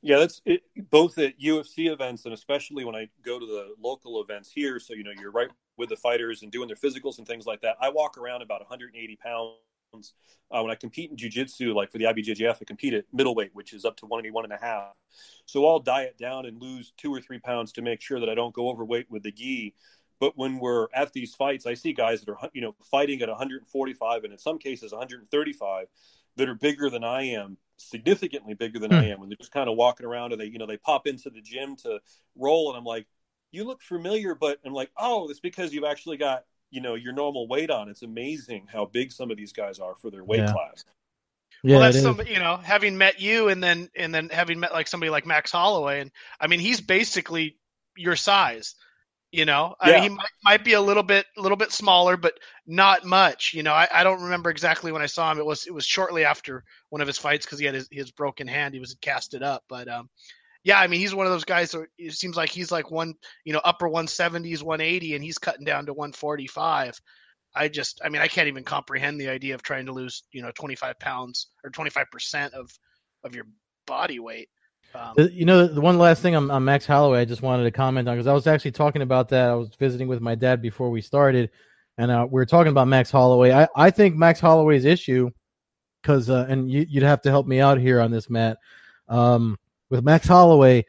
[0.02, 4.22] Yeah, that's it, both at UFC events and especially when I go to the local
[4.22, 4.80] events here.
[4.80, 7.62] So you know, you're right with the fighters and doing their physicals and things like
[7.62, 7.78] that.
[7.82, 10.14] I walk around about 180 pounds.
[10.52, 13.74] Uh, when I compete in jiu-jitsu, like for the IBJJF, I compete at middleweight, which
[13.74, 14.94] is up to 181 and a half.
[15.46, 18.36] So I'll diet down and lose two or three pounds to make sure that I
[18.36, 19.74] don't go overweight with the gi.
[20.20, 23.30] But when we're at these fights, I see guys that are, you know, fighting at
[23.30, 25.88] 145 and in some cases 135
[26.38, 28.98] that are bigger than I am, significantly bigger than hmm.
[28.98, 31.08] I am, when they're just kind of walking around and they, you know, they pop
[31.08, 32.00] into the gym to
[32.36, 33.08] roll, and I'm like,
[33.52, 37.14] you look familiar, but I'm like, oh, it's because you've actually got, you know, your
[37.14, 37.90] normal weight on.
[37.90, 40.54] It's amazing how big some of these guys are for their weight yeah.
[40.54, 40.86] class.
[41.64, 44.74] Yeah, well, that's some, you know, having met you and then and then having met
[44.74, 47.58] like somebody like Max Holloway, and I mean, he's basically
[47.96, 48.76] your size.
[49.32, 52.16] You know, I mean, he might, might, be a little bit, a little bit smaller,
[52.16, 52.34] but
[52.66, 53.54] not much.
[53.54, 55.38] You know, I, I, don't remember exactly when I saw him.
[55.38, 58.10] It was, it was shortly after one of his fights because he had his, his
[58.10, 58.74] broken hand.
[58.74, 60.10] He was casted up, but um,
[60.64, 61.72] yeah, I mean, he's one of those guys.
[61.72, 63.14] That it seems like he's like one,
[63.44, 67.00] you know, upper 170s, 180, and he's cutting down to 145.
[67.56, 70.42] I just, I mean, I can't even comprehend the idea of trying to lose, you
[70.42, 72.70] know, 25 pounds or 25 percent of
[73.24, 73.46] of your
[73.86, 74.50] body weight.
[74.98, 77.72] Um, you know, the one last thing on, on Max Holloway, I just wanted to
[77.72, 79.50] comment on because I was actually talking about that.
[79.50, 81.52] I was visiting with my dad before we started,
[81.98, 83.52] and uh, we were talking about Max Holloway.
[83.52, 85.30] I, I think Max Holloway's issue,
[86.02, 88.58] because uh, and you, would have to help me out here on this, Matt.
[89.08, 89.58] Um,
[89.90, 90.86] with Max Holloway,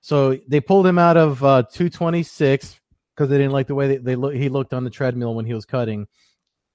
[0.00, 2.80] so they pulled him out of uh, 226
[3.14, 4.38] because they didn't like the way they, they.
[4.38, 6.06] He looked on the treadmill when he was cutting.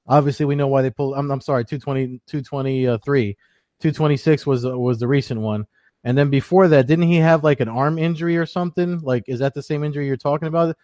[0.07, 1.15] Obviously, we know why they pulled.
[1.15, 3.37] I'm, I'm sorry, 220, 223,
[3.79, 5.65] 226 was was the recent one.
[6.03, 8.99] And then before that, didn't he have like an arm injury or something?
[8.99, 10.75] Like, is that the same injury you're talking about?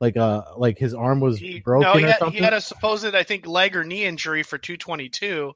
[0.00, 3.14] Like, uh, like his arm was he, broken no, he had, He had a supposed,
[3.14, 5.52] I think, leg or knee injury for 222,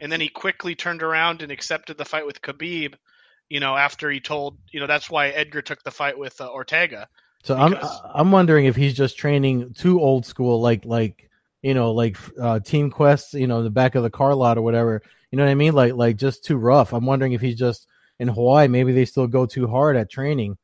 [0.00, 2.94] and then he quickly turned around and accepted the fight with Khabib.
[3.48, 6.50] You know, after he told, you know, that's why Edgar took the fight with uh,
[6.50, 7.08] Ortega.
[7.44, 8.00] So because...
[8.04, 11.30] I'm I'm wondering if he's just training too old school, like like
[11.62, 14.62] you know, like uh, Team Quest, you know, the back of the car lot or
[14.62, 15.00] whatever.
[15.30, 15.74] You know what I mean?
[15.74, 16.92] Like like just too rough.
[16.92, 17.86] I'm wondering if he's just
[18.18, 20.56] in Hawaii, maybe they still go too hard at training.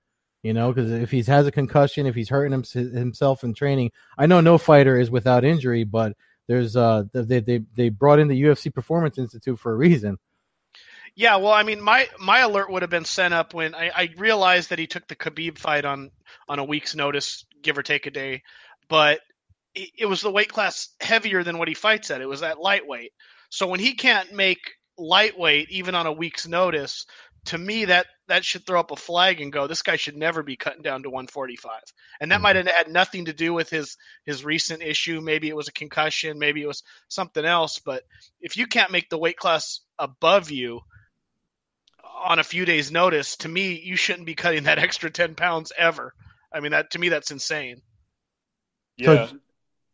[0.43, 3.93] You know, because if he has a concussion, if he's hurting him, himself in training,
[4.19, 6.17] I know no fighter is without injury, but
[6.49, 10.19] there's uh they they they brought in the UFC Performance Institute for a reason.
[11.15, 14.09] Yeah, well, I mean, my my alert would have been sent up when I, I
[14.17, 16.11] realized that he took the Khabib fight on
[16.49, 18.43] on a week's notice, give or take a day,
[18.89, 19.21] but
[19.75, 22.21] it, it was the weight class heavier than what he fights at.
[22.21, 23.13] It was at lightweight.
[23.51, 27.07] So when he can't make lightweight even on a week's notice,
[27.47, 30.43] to me that that should throw up a flag and go, this guy should never
[30.43, 31.81] be cutting down to 145.
[32.21, 35.21] And that might have had nothing to do with his his recent issue.
[35.21, 37.79] Maybe it was a concussion, maybe it was something else.
[37.79, 38.05] But
[38.41, 40.81] if you can't make the weight class above you
[42.25, 45.73] on a few days' notice, to me, you shouldn't be cutting that extra 10 pounds
[45.77, 46.15] ever.
[46.53, 47.83] I mean, that to me, that's insane.
[48.97, 49.27] Yeah.
[49.27, 49.37] So,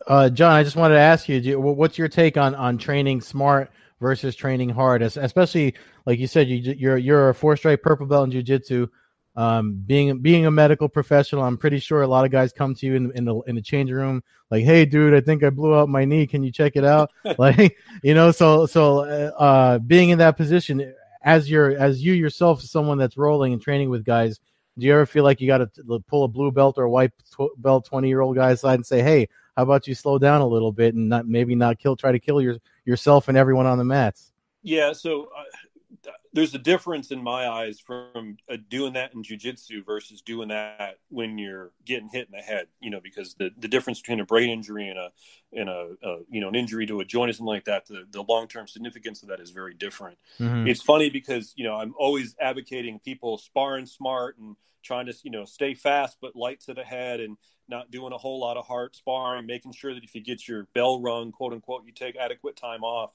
[0.06, 2.78] uh, John, I just wanted to ask you, do you, what's your take on on
[2.78, 5.74] training smart versus training hard, especially
[6.06, 8.88] like you said, you, you're you're a four stripe purple belt in jujitsu.
[9.36, 12.86] Um, being being a medical professional, I'm pretty sure a lot of guys come to
[12.86, 15.74] you in, in the in the changing room like, "Hey, dude, I think I blew
[15.74, 16.26] out my knee.
[16.26, 20.92] Can you check it out?" like, you know, so so uh, being in that position
[21.22, 24.40] as you're as you yourself, someone that's rolling and training with guys,
[24.78, 27.12] do you ever feel like you got to pull a blue belt or a white
[27.32, 30.40] tw- belt twenty year old guy aside and say, "Hey, how about you slow down
[30.40, 33.66] a little bit and not maybe not kill, try to kill your yourself and everyone
[33.66, 34.30] on the mats?"
[34.62, 35.42] Yeah, so uh,
[36.32, 40.98] there's a difference in my eyes from uh, doing that in jujitsu versus doing that
[41.08, 42.66] when you're getting hit in the head.
[42.80, 45.10] You know, because the, the difference between a brain injury and a
[45.52, 48.04] and a, a you know an injury to a joint or something like that, the,
[48.10, 50.18] the long term significance of that is very different.
[50.38, 50.68] Mm-hmm.
[50.68, 55.30] It's funny because you know I'm always advocating people sparring smart and trying to you
[55.30, 57.36] know stay fast but light to the head and
[57.68, 60.66] not doing a whole lot of hard sparring, making sure that if you get your
[60.74, 63.14] bell rung, quote unquote, you take adequate time off.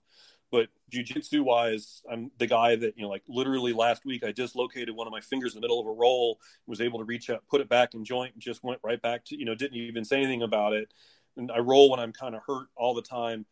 [0.53, 4.95] But jujitsu wise, I'm the guy that, you know, like literally last week, I dislocated
[4.95, 6.37] one of my fingers in the middle of a roll,
[6.67, 9.25] was able to reach up, put it back in joint, and just went right back
[9.25, 10.93] to, you know, didn't even say anything about it.
[11.37, 13.47] And I roll when I'm kind of hurt all the time.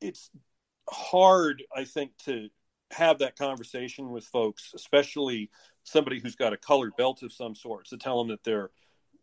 [0.00, 0.30] It's
[0.88, 2.50] hard, I think, to
[2.92, 5.50] have that conversation with folks, especially
[5.82, 8.70] somebody who's got a colored belt of some sort, to tell them that they're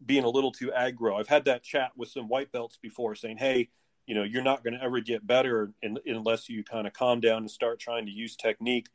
[0.05, 1.17] being a little too aggro.
[1.17, 3.69] I've had that chat with some white belts before saying, hey,
[4.11, 7.21] you know you're not going to ever get better in, unless you kind of calm
[7.21, 8.89] down and start trying to use technique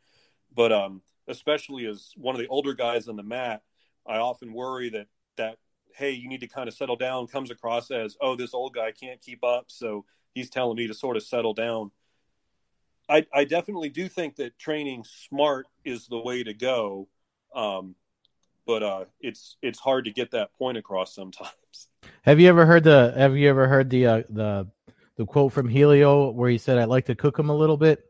[0.55, 3.63] but um, especially as one of the older guys on the mat
[4.07, 5.07] i often worry that
[5.39, 5.57] that
[5.95, 8.93] hey you need to kind of settle down comes across as oh this old guy
[8.93, 11.91] can't keep up so he's telling me to sort of settle down
[13.09, 17.09] i, I definitely do think that training smart is the way to go
[17.55, 17.95] um,
[18.67, 21.53] but uh, it's it's hard to get that point across sometimes.
[22.23, 24.67] Have you ever heard the Have you ever heard the uh, the
[25.17, 28.01] the quote from Helio where he said, "I'd like to cook him a little bit."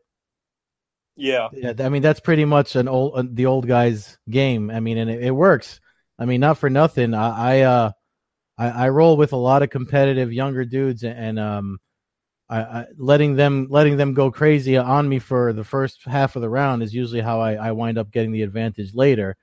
[1.15, 1.73] Yeah, yeah.
[1.79, 4.69] I mean, that's pretty much an old uh, the old guy's game.
[4.69, 5.79] I mean, and it, it works.
[6.19, 7.13] I mean, not for nothing.
[7.13, 7.91] I I, uh,
[8.57, 11.79] I, I roll with a lot of competitive younger dudes, and um,
[12.49, 16.41] I, I, letting them letting them go crazy on me for the first half of
[16.41, 19.35] the round is usually how I, I wind up getting the advantage later.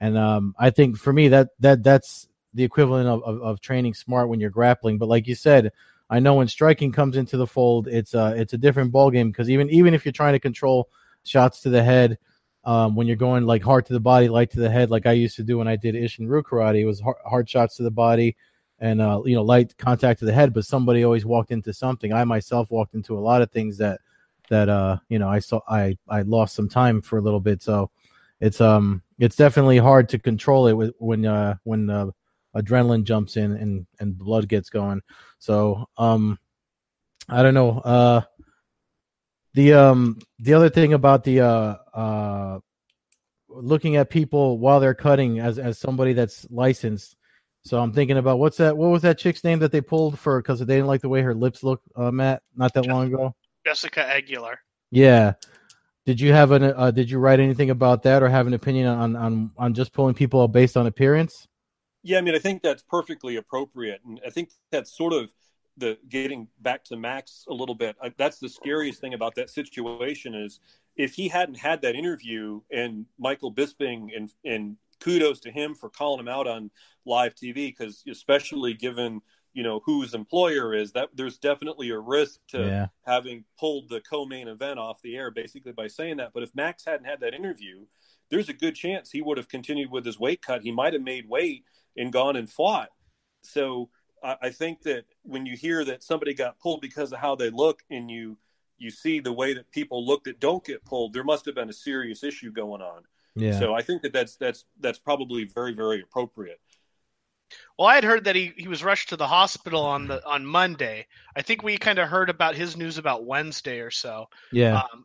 [0.00, 3.94] And um, I think for me that that that's the equivalent of, of, of training
[3.94, 4.98] smart when you're grappling.
[4.98, 5.72] But like you said,
[6.10, 9.30] I know when striking comes into the fold, it's a it's a different ball game
[9.30, 10.88] because even even if you're trying to control
[11.24, 12.18] shots to the head,
[12.64, 15.12] um, when you're going like hard to the body, light to the head, like I
[15.12, 17.90] used to do when I did Isshin-Ryu karate, it was hard, hard shots to the
[17.90, 18.36] body
[18.78, 20.52] and uh, you know light contact to the head.
[20.52, 22.12] But somebody always walked into something.
[22.12, 24.00] I myself walked into a lot of things that
[24.50, 27.62] that uh you know I saw I I lost some time for a little bit.
[27.62, 27.90] So
[28.40, 32.10] it's um it's definitely hard to control it with, when uh when uh,
[32.54, 35.02] adrenaline jumps in and and blood gets going.
[35.38, 36.38] So um,
[37.28, 37.78] I don't know.
[37.78, 38.20] Uh,
[39.54, 42.58] the um the other thing about the uh uh
[43.48, 47.16] looking at people while they're cutting as as somebody that's licensed.
[47.64, 48.76] So I'm thinking about what's that?
[48.76, 51.22] What was that chick's name that they pulled for because they didn't like the way
[51.22, 52.42] her lips look, uh, Matt?
[52.54, 53.34] Not that Jessica, long ago.
[53.64, 54.58] Jessica Aguilar.
[54.90, 55.34] Yeah.
[56.04, 56.64] Did you have an?
[56.64, 59.94] Uh, did you write anything about that or have an opinion on on on just
[59.94, 61.48] pulling people based on appearance?
[62.04, 65.32] Yeah, I mean, I think that's perfectly appropriate, and I think that's sort of
[65.76, 67.96] the getting back to Max a little bit.
[68.16, 70.60] That's the scariest thing about that situation is
[70.96, 75.88] if he hadn't had that interview and Michael Bisping and and kudos to him for
[75.90, 76.70] calling him out on
[77.04, 79.20] live TV because especially given
[79.54, 82.86] you know who his employer is that there's definitely a risk to yeah.
[83.06, 86.84] having pulled the co-main event off the air basically by saying that but if max
[86.84, 87.84] hadn't had that interview
[88.30, 91.02] there's a good chance he would have continued with his weight cut he might have
[91.02, 91.64] made weight
[91.96, 92.88] and gone and fought.
[93.42, 93.90] So
[94.22, 97.50] I, I think that when you hear that somebody got pulled because of how they
[97.50, 98.38] look, and you
[98.78, 101.70] you see the way that people look that don't get pulled, there must have been
[101.70, 103.02] a serious issue going on.
[103.36, 103.58] Yeah.
[103.58, 106.60] So I think that that's that's that's probably very very appropriate.
[107.78, 110.46] Well, I had heard that he, he was rushed to the hospital on the on
[110.46, 111.06] Monday.
[111.36, 114.26] I think we kind of heard about his news about Wednesday or so.
[114.52, 114.78] Yeah.
[114.78, 115.04] Um,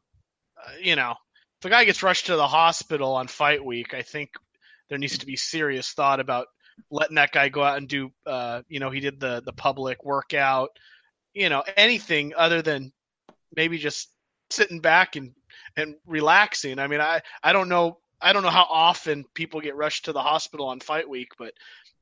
[0.58, 1.16] uh, you know,
[1.60, 4.32] if a guy gets rushed to the hospital on fight week, I think
[4.90, 6.48] there needs to be serious thought about
[6.92, 8.12] letting that guy go out and do.
[8.26, 10.70] Uh, you know, he did the the public workout.
[11.34, 12.92] You know, anything other than
[13.56, 14.10] maybe just
[14.50, 15.34] sitting back and
[15.78, 16.80] and relaxing.
[16.80, 20.14] I mean, I I don't know I don't know how often people get rushed to
[20.14, 21.54] the hospital on fight week, but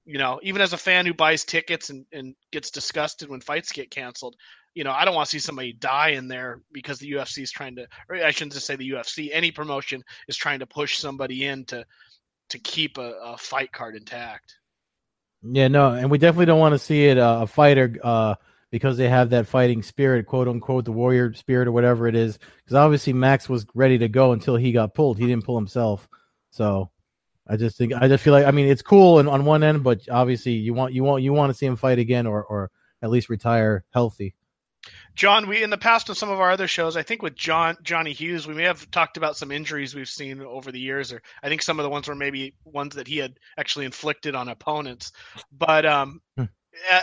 [0.05, 3.73] you know, even as a fan who buys tickets and, and gets disgusted when fights
[3.73, 4.37] get canceled,
[4.73, 7.51] you know, I don't want to see somebody die in there because the UFC is
[7.51, 10.97] trying to, or I shouldn't just say the UFC, any promotion is trying to push
[10.97, 11.85] somebody in to
[12.49, 14.55] to keep a, a fight card intact.
[15.43, 18.35] Yeah, no, and we definitely don't want to see it uh, a fighter uh,
[18.71, 22.37] because they have that fighting spirit, quote unquote, the warrior spirit or whatever it is.
[22.37, 25.17] Because obviously Max was ready to go until he got pulled.
[25.17, 26.09] He didn't pull himself,
[26.49, 26.89] so
[27.47, 29.83] I just think I just feel like I mean it's cool and on one end,
[29.83, 32.71] but obviously you want you want you want to see him fight again or or
[33.01, 34.35] at least retire healthy.
[35.17, 37.75] John, we in the past with some of our other shows, I think with John
[37.81, 41.23] Johnny Hughes, we may have talked about some injuries we've seen over the years, or
[41.41, 44.47] I think some of the ones were maybe ones that he had actually inflicted on
[44.47, 45.11] opponents.
[45.51, 46.43] But um, hmm.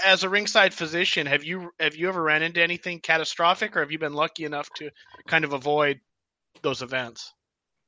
[0.07, 3.90] as a ringside physician, have you have you ever ran into anything catastrophic, or have
[3.90, 4.90] you been lucky enough to
[5.27, 5.98] kind of avoid
[6.62, 7.35] those events?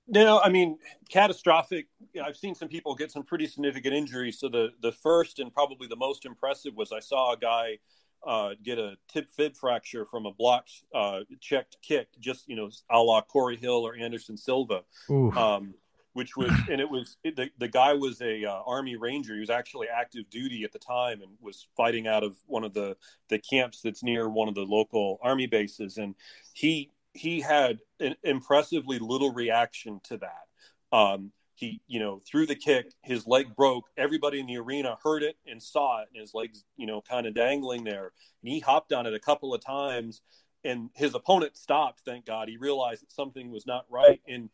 [0.08, 0.76] No, I mean
[1.08, 1.86] catastrophic.
[2.12, 4.40] You know, I've seen some people get some pretty significant injuries.
[4.40, 7.78] So the the first and probably the most impressive was I saw a guy
[8.26, 12.70] uh, get a tib fib fracture from a blocked uh, checked kick, just you know,
[12.90, 14.82] a la Corey Hill or Anderson Silva.
[15.08, 15.74] Um,
[16.12, 19.40] which was and it was it, the, the guy was a uh, army ranger he
[19.40, 22.96] was actually active duty at the time and was fighting out of one of the
[23.28, 26.14] the camps that's near one of the local army bases and
[26.54, 30.96] he he had an impressively little reaction to that.
[30.96, 33.86] Um, he, you know, threw the kick, his leg broke.
[33.96, 37.26] Everybody in the arena heard it and saw it, and his legs, you know, kind
[37.26, 38.12] of dangling there.
[38.42, 40.20] And he hopped on it a couple of times,
[40.64, 42.02] and his opponent stopped.
[42.04, 44.50] Thank God, he realized that something was not right, and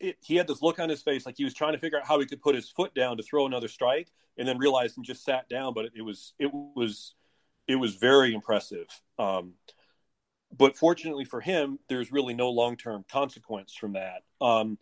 [0.00, 2.06] it, he had this look on his face like he was trying to figure out
[2.06, 5.06] how he could put his foot down to throw another strike, and then realized and
[5.06, 5.74] just sat down.
[5.74, 7.14] But it, it was, it was,
[7.68, 8.86] it was very impressive.
[9.18, 9.54] Um,
[10.56, 14.22] but fortunately for him, there's really no long term consequence from that.
[14.40, 14.78] Um,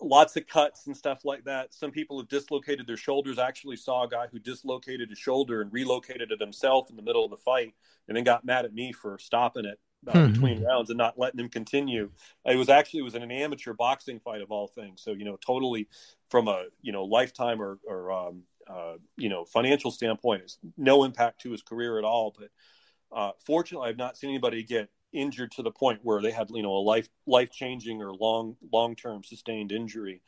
[0.00, 1.74] lots of cuts and stuff like that.
[1.74, 3.38] Some people have dislocated their shoulders.
[3.38, 7.02] I actually saw a guy who dislocated his shoulder and relocated it himself in the
[7.02, 7.74] middle of the fight,
[8.06, 10.32] and then got mad at me for stopping it uh, hmm.
[10.32, 12.10] between rounds and not letting him continue.
[12.44, 15.02] It was actually it was an amateur boxing fight of all things.
[15.02, 15.88] So you know, totally
[16.28, 21.04] from a you know lifetime or, or um, uh, you know financial standpoint, it's no
[21.04, 22.34] impact to his career at all.
[22.38, 22.50] But
[23.16, 26.62] uh, fortunately, I've not seen anybody get injured to the point where they had you
[26.62, 30.22] know a life life changing or long long term sustained injury.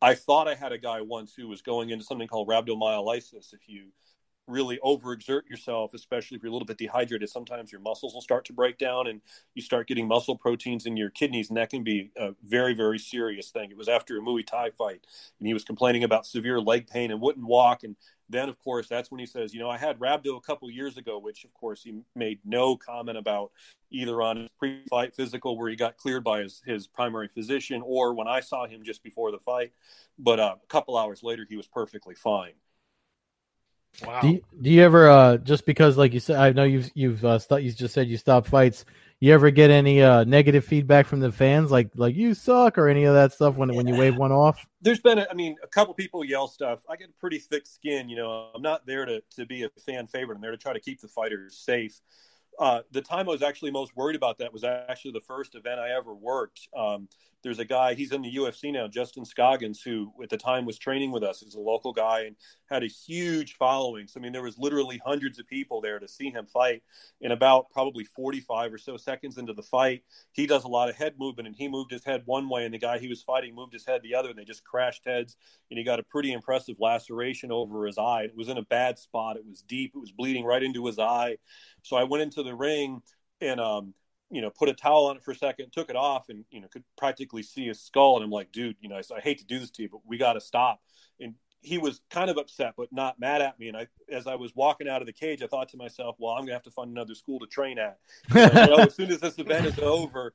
[0.00, 3.52] I thought I had a guy once who was going into something called rhabdomyolysis.
[3.52, 3.88] If you
[4.48, 8.44] really overexert yourself, especially if you're a little bit dehydrated, sometimes your muscles will start
[8.46, 9.20] to break down and
[9.54, 12.98] you start getting muscle proteins in your kidneys, and that can be a very, very
[12.98, 13.70] serious thing.
[13.70, 15.06] It was after a Muay Thai fight,
[15.38, 17.84] and he was complaining about severe leg pain and wouldn't walk.
[17.84, 17.96] And
[18.28, 20.96] then, of course, that's when he says, You know, I had rhabdo a couple years
[20.96, 23.52] ago, which, of course, he made no comment about
[23.90, 27.82] either on his pre fight physical, where he got cleared by his, his primary physician,
[27.84, 29.72] or when I saw him just before the fight.
[30.18, 32.52] But uh, a couple hours later, he was perfectly fine.
[34.06, 34.20] Wow.
[34.20, 37.24] Do you, do you ever uh just because like you said I know you've you've
[37.24, 38.84] uh st- you just said you stopped fights.
[39.20, 42.88] You ever get any uh negative feedback from the fans like like you suck or
[42.88, 43.76] any of that stuff when yeah.
[43.76, 44.64] when you wave one off?
[44.80, 46.80] There's been a, I mean a couple people yell stuff.
[46.88, 48.50] I get a pretty thick skin, you know.
[48.54, 50.36] I'm not there to to be a fan favorite.
[50.36, 52.00] I'm there to try to keep the fighters safe.
[52.58, 55.78] Uh, the time I was actually most worried about that was actually the first event
[55.78, 56.68] I ever worked.
[56.76, 57.08] Um,
[57.48, 60.76] there's a guy, he's in the UFC now, Justin Scoggins, who at the time was
[60.76, 61.40] training with us.
[61.40, 62.36] He's a local guy and
[62.70, 64.06] had a huge following.
[64.06, 66.82] So, I mean, there was literally hundreds of people there to see him fight.
[67.22, 70.96] In about probably 45 or so seconds into the fight, he does a lot of
[70.96, 73.54] head movement and he moved his head one way and the guy he was fighting
[73.54, 75.38] moved his head the other and they just crashed heads.
[75.70, 78.24] And he got a pretty impressive laceration over his eye.
[78.24, 79.38] It was in a bad spot.
[79.38, 79.92] It was deep.
[79.94, 81.38] It was bleeding right into his eye.
[81.80, 83.00] So I went into the ring
[83.40, 83.94] and, um,
[84.30, 86.60] you know, put a towel on it for a second, took it off, and you
[86.60, 88.16] know, could practically see his skull.
[88.16, 90.00] And I'm like, dude, you know, I, I hate to do this to you, but
[90.06, 90.80] we got to stop.
[91.20, 93.68] And he was kind of upset, but not mad at me.
[93.68, 96.32] And I, as I was walking out of the cage, I thought to myself, well,
[96.32, 97.98] I'm gonna have to find another school to train at.
[98.34, 100.34] you know, as soon as this event is over,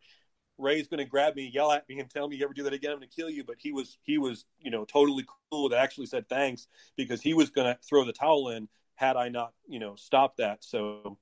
[0.58, 2.92] Ray's to grab me, yell at me, and tell me, "You ever do that again,
[2.92, 5.70] I'm to kill you." But he was, he was, you know, totally cool.
[5.70, 9.54] That actually said thanks because he was to throw the towel in had I not,
[9.68, 10.64] you know, stopped that.
[10.64, 11.18] So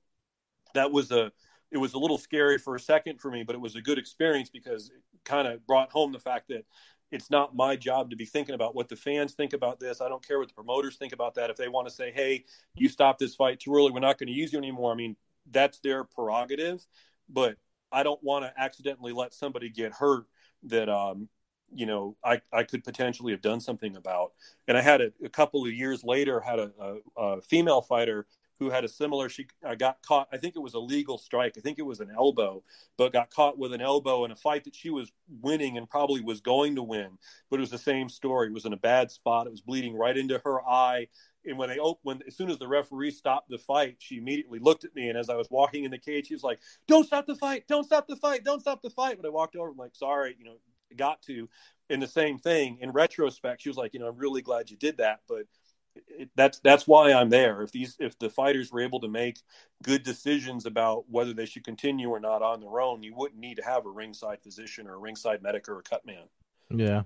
[0.74, 1.32] that was a
[1.72, 3.98] it was a little scary for a second for me, but it was a good
[3.98, 6.66] experience because it kind of brought home the fact that
[7.10, 10.00] it's not my job to be thinking about what the fans think about this.
[10.00, 11.50] I don't care what the promoters think about that.
[11.50, 12.44] If they want to say, "Hey,
[12.74, 15.16] you stopped this fight too early, we're not going to use you anymore," I mean,
[15.50, 16.86] that's their prerogative.
[17.28, 17.56] But
[17.90, 20.26] I don't want to accidentally let somebody get hurt
[20.64, 21.28] that um,
[21.74, 24.32] you know I, I could potentially have done something about.
[24.68, 28.26] And I had a, a couple of years later had a, a, a, female fighter
[28.62, 29.28] who had a similar.
[29.28, 30.28] She I got caught.
[30.32, 31.54] I think it was a legal strike.
[31.56, 32.62] I think it was an elbow,
[32.96, 36.20] but got caught with an elbow in a fight that she was winning and probably
[36.20, 37.18] was going to win.
[37.50, 38.48] But it was the same story.
[38.48, 39.46] It was in a bad spot.
[39.46, 41.08] It was bleeding right into her eye
[41.44, 44.84] and when they opened, as soon as the referee stopped the fight, she immediately looked
[44.84, 47.26] at me, and as I was walking in the cage, she was like, "Don't stop
[47.26, 47.66] the fight!
[47.66, 48.44] Don't stop the fight!
[48.44, 50.56] Don't stop the fight!" But I walked over, I'm like, "Sorry, you know,
[50.96, 51.48] got to."
[51.90, 54.76] And the same thing in retrospect, she was like, "You know, I'm really glad you
[54.76, 55.46] did that, but."
[55.94, 57.62] It, that's that's why I'm there.
[57.62, 59.38] If these if the fighters were able to make
[59.82, 63.56] good decisions about whether they should continue or not on their own, you wouldn't need
[63.56, 66.24] to have a ringside physician or a ringside medic or a cut man.
[66.70, 67.02] Yeah,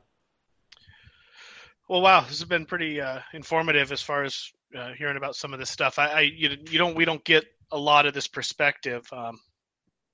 [1.88, 5.52] well, wow, this has been pretty uh, informative as far as uh, hearing about some
[5.52, 5.98] of this stuff.
[5.98, 9.38] I, I you, you, don't we don't get a lot of this perspective um,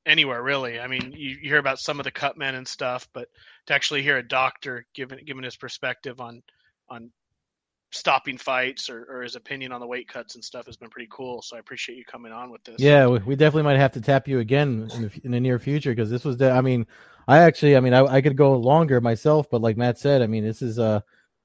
[0.04, 0.78] anywhere really.
[0.78, 3.28] I mean, you, you, hear about some of the cut men and stuff, but
[3.66, 6.42] to actually hear a doctor giving giving his perspective on
[6.90, 7.10] on
[7.92, 11.08] stopping fights or, or his opinion on the weight cuts and stuff has been pretty
[11.10, 11.42] cool.
[11.42, 12.76] So I appreciate you coming on with this.
[12.78, 15.92] Yeah, we definitely might have to tap you again in the, in the near future
[15.92, 16.38] because this was.
[16.38, 16.86] The, I mean,
[17.28, 20.26] I actually, I mean, I, I could go longer myself, but like Matt said, I
[20.26, 21.00] mean, this is uh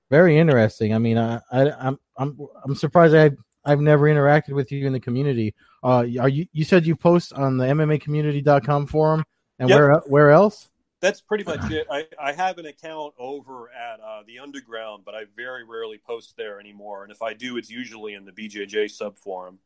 [0.09, 0.93] very interesting.
[0.93, 3.31] I mean, I, I I'm I'm I'm surprised I
[3.65, 5.53] I've never interacted with you in the community.
[5.83, 9.25] Uh, are you you said you post on the MMAcommunity.com forum
[9.59, 9.77] and yep.
[9.77, 10.69] where where else?
[11.01, 11.87] That's pretty much it.
[11.91, 16.35] I, I have an account over at uh, the Underground, but I very rarely post
[16.37, 17.03] there anymore.
[17.03, 19.59] And if I do, it's usually in the BJJ sub forum.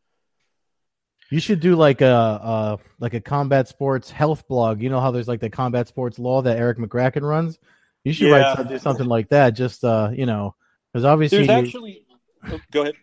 [1.29, 4.81] You should do like a uh, like a combat sports health blog.
[4.81, 7.57] You know how there's like the combat sports law that Erik Magraken runs.
[8.03, 8.53] You should yeah.
[8.53, 9.51] write do something like that.
[9.51, 10.55] Just uh, you know,
[10.91, 12.05] because obviously, there's actually.
[12.47, 12.95] Oh, go ahead.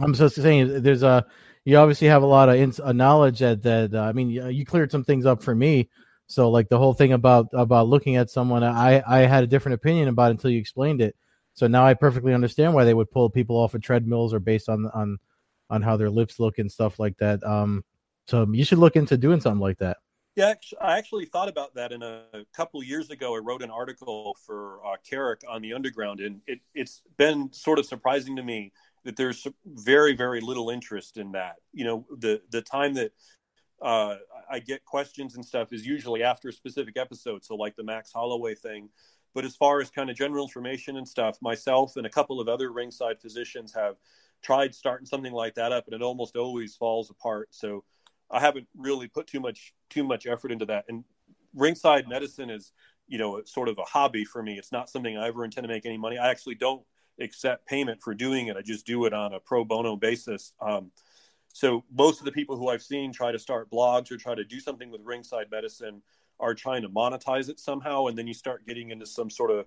[0.00, 1.26] I'm just saying, there's a
[1.64, 4.90] you obviously have a lot of ins- knowledge that that uh, I mean, you cleared
[4.90, 5.90] some things up for me.
[6.26, 9.74] So like the whole thing about about looking at someone, I I had a different
[9.74, 11.16] opinion about until you explained it.
[11.54, 14.68] So now I perfectly understand why they would pull people off of treadmills or based
[14.68, 15.18] on on
[15.70, 17.44] on how their lips look and stuff like that.
[17.44, 17.84] Um,
[18.26, 19.98] so you should look into doing something like that.
[20.36, 21.92] Yeah, I actually thought about that.
[21.92, 22.24] In a,
[22.56, 26.58] couple years ago, I wrote an article for uh, Carrick on the Underground, and it,
[26.74, 28.72] it's been sort of surprising to me
[29.04, 31.56] that there's very, very little interest in that.
[31.72, 33.12] You know, the the time that
[33.84, 34.16] uh,
[34.50, 38.10] I get questions and stuff is usually after a specific episode, so like the Max
[38.12, 38.88] Holloway thing.
[39.34, 42.48] But as far as kind of general information and stuff, myself and a couple of
[42.48, 43.96] other ringside physicians have
[44.42, 47.48] tried starting something like that up, and it almost always falls apart.
[47.50, 47.84] So
[48.30, 50.86] I haven't really put too much too much effort into that.
[50.88, 51.04] And
[51.54, 52.72] ringside medicine is,
[53.06, 54.56] you know, sort of a hobby for me.
[54.56, 56.16] It's not something I ever intend to make any money.
[56.16, 56.82] I actually don't
[57.20, 58.56] accept payment for doing it.
[58.56, 60.54] I just do it on a pro bono basis.
[60.58, 60.90] Um,
[61.54, 64.44] so most of the people who I've seen try to start blogs or try to
[64.44, 66.02] do something with ringside medicine
[66.40, 69.66] are trying to monetize it somehow, and then you start getting into some sort of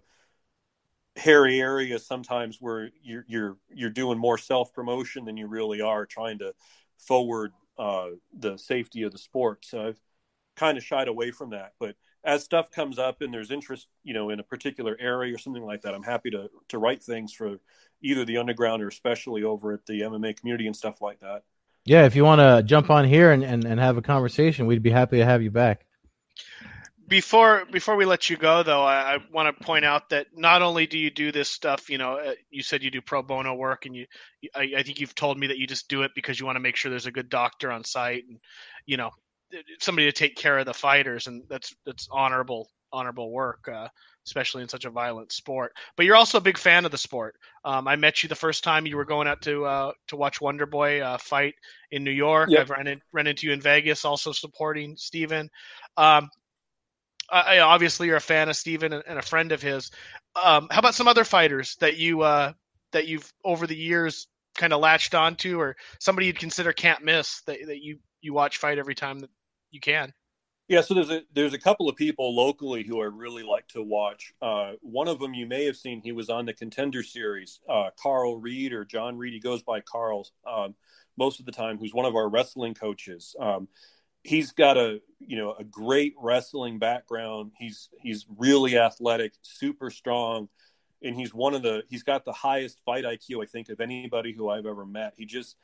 [1.15, 6.05] hairy area sometimes where you're you're you're doing more self promotion than you really are
[6.05, 6.53] trying to
[6.97, 9.63] forward uh, the safety of the sport.
[9.63, 10.01] So I've
[10.57, 11.71] kind of shied away from that.
[11.79, 15.37] But as stuff comes up and there's interest, you know, in a particular area or
[15.37, 17.61] something like that, I'm happy to to write things for
[18.01, 21.43] either the underground or especially over at the MMA community and stuff like that.
[21.87, 24.83] Yeah, if you want to jump on here and, and, and have a conversation, we'd
[24.83, 25.85] be happy to have you back.
[27.07, 30.61] Before before we let you go though i, I want to point out that not
[30.61, 33.53] only do you do this stuff you know uh, you said you do pro bono
[33.53, 34.07] work and you
[34.53, 36.59] I, I, think you've told me that you just do it because you want to
[36.59, 38.37] make sure there's a good doctor on site and
[38.85, 39.11] you know
[39.79, 43.87] somebody to take care of the fighters and that's that's honorable honorable work uh,
[44.25, 47.35] especially in such a violent sport but you're also a big fan of the sport
[47.65, 50.41] um, i met you the first time you were going out to uh, to watch
[50.41, 51.53] wonder boy uh, fight
[51.91, 52.61] in new york yep.
[52.61, 55.49] i've run, in, run into you in vegas also supporting stephen
[55.97, 56.29] um,
[57.29, 59.91] I, obviously you're a fan of Stephen and, and a friend of his.
[60.41, 62.53] Um, how about some other fighters that you uh,
[62.91, 67.41] that you've over the years kind of latched onto, or somebody you'd consider can't miss
[67.41, 69.29] that, that you you watch fight every time that
[69.71, 70.13] you can?
[70.67, 73.81] Yeah, so there's a there's a couple of people locally who I really like to
[73.81, 74.33] watch.
[74.41, 76.01] Uh, one of them you may have seen.
[76.01, 77.61] He was on the Contender Series.
[77.69, 79.33] Uh, Carl Reed or John Reed.
[79.33, 80.75] He goes by Carl um,
[81.17, 81.77] most of the time.
[81.77, 83.33] Who's one of our wrestling coaches.
[83.39, 83.69] Um,
[84.23, 87.53] he's got a you know a great wrestling background.
[87.57, 90.49] He's he's really athletic, super strong,
[91.01, 94.33] and he's one of the he's got the highest fight IQ I think of anybody
[94.33, 95.13] who I've ever met.
[95.15, 95.55] He just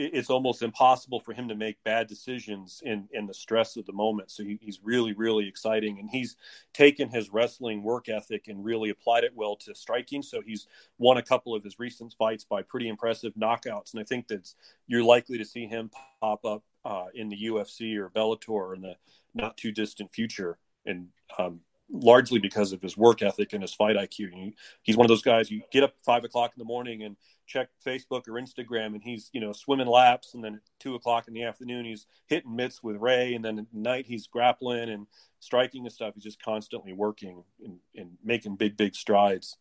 [0.00, 3.92] it's almost impossible for him to make bad decisions in in the stress of the
[3.92, 4.30] moment.
[4.30, 6.36] So he, he's really really exciting, and he's
[6.72, 10.22] taken his wrestling work ethic and really applied it well to striking.
[10.22, 10.66] So he's
[10.98, 14.52] won a couple of his recent fights by pretty impressive knockouts, and I think that
[14.86, 15.90] you're likely to see him
[16.20, 18.96] pop up uh, in the UFC or Bellator in the
[19.34, 20.58] not too distant future.
[20.86, 21.60] And um,
[21.92, 24.54] largely because of his work ethic and his fight IQ.
[24.82, 27.16] He's one of those guys you get up five o'clock in the morning and
[27.46, 31.28] check Facebook or Instagram, and he's you know swimming laps, and then at two o'clock
[31.28, 35.06] in the afternoon he's hitting mitts with Ray, and then at night he's grappling and
[35.40, 36.14] striking and stuff.
[36.14, 39.56] He's just constantly working and, and making big big strides.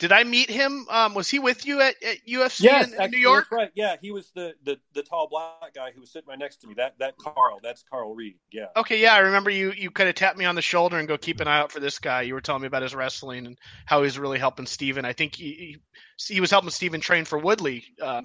[0.00, 0.86] Did I meet him?
[0.90, 3.50] Um, was he with you at, at UFC yes, in, in New York?
[3.52, 3.70] right.
[3.74, 6.66] Yeah, he was the, the the tall black guy who was sitting right next to
[6.66, 6.74] me.
[6.76, 7.60] That that Carl.
[7.62, 8.34] That's Carl Reed.
[8.50, 8.66] Yeah.
[8.76, 9.00] Okay.
[9.00, 9.72] Yeah, I remember you.
[9.72, 11.78] You kind of tapped me on the shoulder and go keep an eye out for
[11.78, 12.22] this guy.
[12.22, 15.04] You were telling me about his wrestling and how he's really helping Stephen.
[15.04, 15.78] I think he
[16.18, 17.84] he, he was helping Stephen train for Woodley.
[18.02, 18.22] Uh,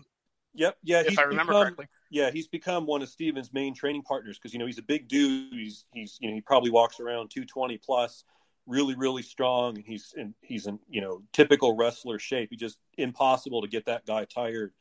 [0.55, 0.75] yep.
[0.81, 1.03] Yeah.
[1.05, 1.85] If I remember become, correctly.
[2.09, 5.07] Yeah, he's become one of Stephen's main training partners because you know he's a big
[5.07, 5.53] dude.
[5.53, 8.23] He's he's you know he probably walks around two twenty plus
[8.69, 12.49] really really strong and he's in he's in you know typical wrestler shape.
[12.51, 14.71] He just impossible to get that guy tired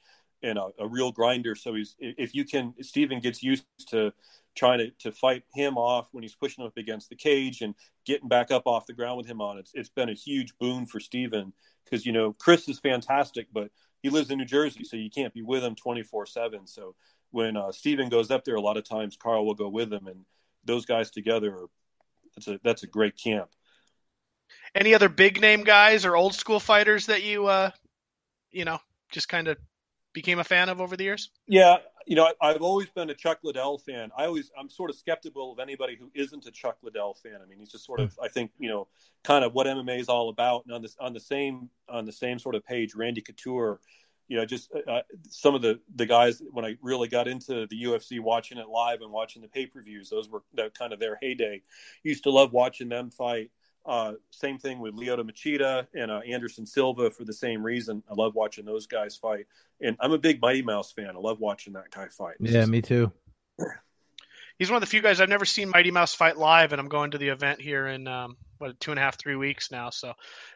[0.42, 1.54] and a, a, real grinder.
[1.54, 4.12] So he's if you can Stephen gets used to
[4.54, 7.74] trying to, to fight him off when he's pushing up against the cage and
[8.04, 10.84] getting back up off the ground with him on it's it's been a huge boon
[10.84, 11.52] for Stephen
[11.84, 13.70] because you know Chris is fantastic but
[14.02, 16.94] he lives in New Jersey so you can't be with him 24/7 so
[17.30, 20.06] when uh, Stephen goes up there a lot of times Carl will go with him
[20.06, 20.24] and
[20.64, 21.66] those guys together are,
[22.34, 23.50] that's a that's a great camp
[24.78, 27.70] any other big name guys or old school fighters that you, uh,
[28.50, 28.78] you know,
[29.10, 29.56] just kind of
[30.12, 31.30] became a fan of over the years?
[31.46, 34.10] Yeah, you know, I, have always been a Chuck Liddell fan.
[34.16, 37.38] I always, I'm sort of skeptical of anybody who isn't a Chuck Liddell fan.
[37.42, 38.88] I mean, he's just sort of, I think, you know,
[39.24, 40.64] kind of what MMA is all about.
[40.64, 43.80] And on this, on the same, on the same sort of page, Randy Couture,
[44.28, 47.66] you know, just uh, uh some of the the guys when I really got into
[47.66, 50.92] the UFC, watching it live and watching the pay per views, those were that kind
[50.92, 51.62] of their heyday.
[52.02, 53.50] Used to love watching them fight.
[53.88, 58.02] Uh, same thing with Lyoto Machida and uh, Anderson Silva for the same reason.
[58.10, 59.46] I love watching those guys fight,
[59.80, 61.16] and I'm a big Mighty Mouse fan.
[61.16, 62.36] I love watching that guy fight.
[62.38, 63.10] Yeah, me too.
[64.58, 66.88] He's one of the few guys I've never seen Mighty Mouse fight live, and I'm
[66.88, 69.88] going to the event here in um, what two and a half, three weeks now.
[69.88, 70.12] So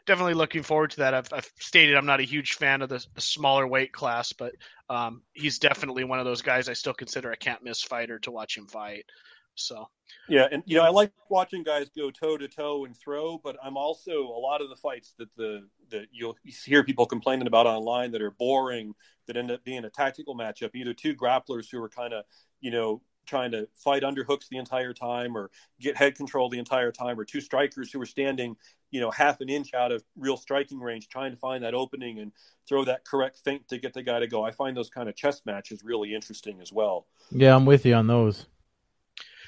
[0.06, 1.14] definitely looking forward to that.
[1.14, 4.54] I've, I've stated I'm not a huge fan of the, the smaller weight class, but
[4.90, 8.30] um, he's definitely one of those guys I still consider a can't miss fighter to
[8.30, 9.06] watch him fight.
[9.54, 9.88] So.
[10.28, 13.56] Yeah, and you know I like watching guys go toe to toe and throw, but
[13.62, 17.66] I'm also a lot of the fights that the that you'll hear people complaining about
[17.66, 18.94] online that are boring
[19.26, 22.24] that end up being a tactical matchup, either two grapplers who are kind of
[22.60, 25.50] you know trying to fight underhooks the entire time or
[25.80, 28.56] get head control the entire time or two strikers who are standing
[28.90, 32.18] you know half an inch out of real striking range trying to find that opening
[32.18, 32.32] and
[32.68, 34.44] throw that correct feint to get the guy to go.
[34.44, 37.06] I find those kind of chess matches really interesting as well.
[37.30, 38.46] Yeah i'm with you on those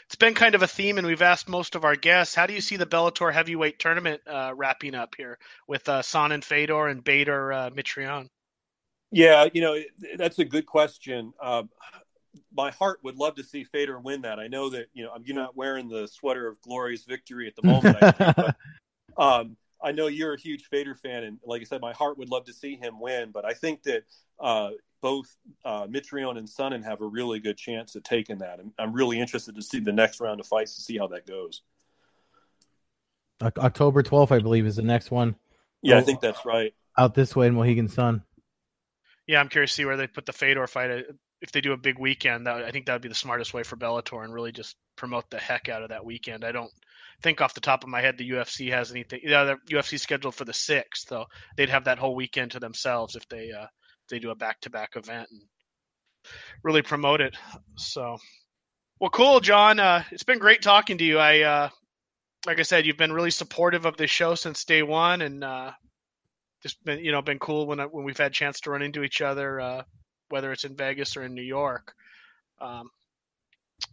[0.07, 2.35] it's been kind of a theme, and we've asked most of our guests.
[2.35, 6.45] How do you see the Bellator heavyweight tournament uh, wrapping up here with uh, and
[6.45, 8.29] Fedor and Bader uh, Mitrione?
[9.11, 9.79] Yeah, you know
[10.17, 11.33] that's a good question.
[11.41, 11.65] Uh,
[12.53, 14.39] my heart would love to see Fedor win that.
[14.39, 17.67] I know that you know you're not wearing the sweater of glorious victory at the
[17.67, 17.97] moment.
[18.01, 18.57] I think, but,
[19.23, 22.31] um, I know you're a huge Fedor fan, and like I said, my heart would
[22.31, 23.31] love to see him win.
[23.33, 24.05] But I think that
[24.41, 24.71] uh,
[25.05, 25.37] both
[25.67, 28.59] uh, Mitrione and Sonnen have a really good chance at taking that.
[28.59, 31.27] I'm, I'm really interested to see the next round of fights to see how that
[31.27, 31.61] goes.
[33.43, 35.37] October 12th, I believe, is the next one.
[35.83, 36.73] Yeah, oh, I think that's right.
[36.97, 38.23] Out this way in Mohegan Sun.
[39.27, 41.05] Yeah, I'm curious to see where they put the Fedor fight.
[41.43, 43.63] If they do a big weekend, that, I think that would be the smartest way
[43.63, 46.47] for Bellator and really just promote the heck out of that weekend.
[46.47, 46.73] I don't
[47.23, 49.21] think off the top of my head the UFC has anything.
[49.23, 51.27] Yeah, the UFC scheduled for the sixth, so
[51.59, 53.67] they'd have that whole weekend to themselves if they uh,
[54.09, 55.41] they do a back to back event and
[56.63, 57.37] really promote it.
[57.77, 58.19] So,
[59.01, 59.81] well, cool, John.
[59.81, 61.19] Uh, it's been great talking to you.
[61.19, 61.69] I, uh,
[62.47, 65.73] like I said, you've been really supportive of this show since day one, and uh,
[66.63, 69.03] just been, you know, been cool when when we've had a chance to run into
[69.03, 69.83] each other, uh,
[70.29, 71.95] whether it's in Vegas or in New York.
[72.61, 72.91] Um,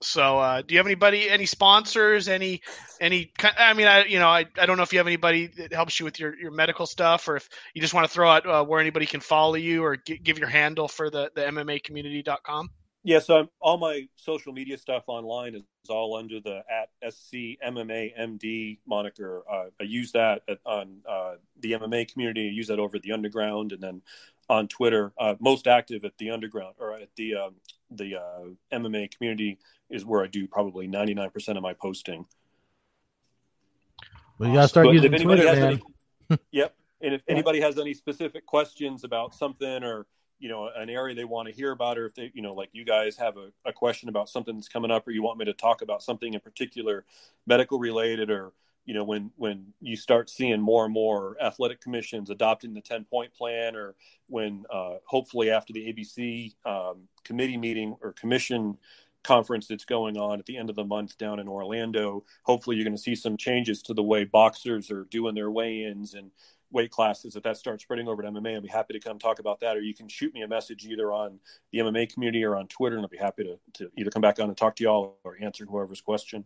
[0.01, 2.61] so, uh, do you have anybody, any sponsors, any,
[2.99, 3.31] any?
[3.57, 5.99] I mean, I, you know, I, I don't know if you have anybody that helps
[5.99, 8.63] you with your, your medical stuff, or if you just want to throw out uh,
[8.63, 12.69] where anybody can follow you, or g- give your handle for the the MMA community.com.
[13.03, 18.11] Yeah, so all my social media stuff online is all under the at SC MMA
[18.19, 19.43] MD moniker.
[19.51, 22.47] Uh, I use that at, on uh, the MMA community.
[22.47, 24.01] I use that over the underground, and then
[24.49, 27.55] on Twitter, uh, most active at the underground or at the um,
[27.91, 32.25] the uh, MMA community is where I do probably ninety nine percent of my posting.
[34.37, 35.81] Well, you gotta start but using Twitter, man.
[36.29, 40.05] Any, yep, and if anybody has any specific questions about something or
[40.39, 42.69] you know an area they want to hear about or if they you know like
[42.73, 45.45] you guys have a, a question about something that's coming up or you want me
[45.45, 47.05] to talk about something in particular
[47.45, 48.51] medical related or
[48.86, 53.05] you know when when you start seeing more and more athletic commissions adopting the 10
[53.05, 53.95] point plan or
[54.27, 58.77] when uh, hopefully after the abc um, committee meeting or commission
[59.23, 62.23] conference that's going on at the end of the month down in Orlando.
[62.43, 66.13] Hopefully, you're going to see some changes to the way boxers are doing their weigh-ins
[66.13, 66.32] and
[66.71, 67.36] weight classes.
[67.36, 69.75] If that starts spreading over to MMA, I'll be happy to come talk about that.
[69.75, 71.39] Or you can shoot me a message either on
[71.71, 74.39] the MMA community or on Twitter, and I'll be happy to, to either come back
[74.39, 76.45] on and talk to y'all or answer whoever's question.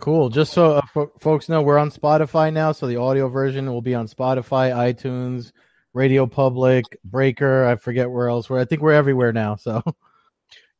[0.00, 0.30] Cool.
[0.30, 3.94] Just so uh, folks know, we're on Spotify now, so the audio version will be
[3.94, 5.52] on Spotify, iTunes,
[5.92, 7.66] Radio Public, Breaker.
[7.66, 8.60] I forget where else we're.
[8.60, 9.56] I think we're everywhere now.
[9.56, 9.82] So.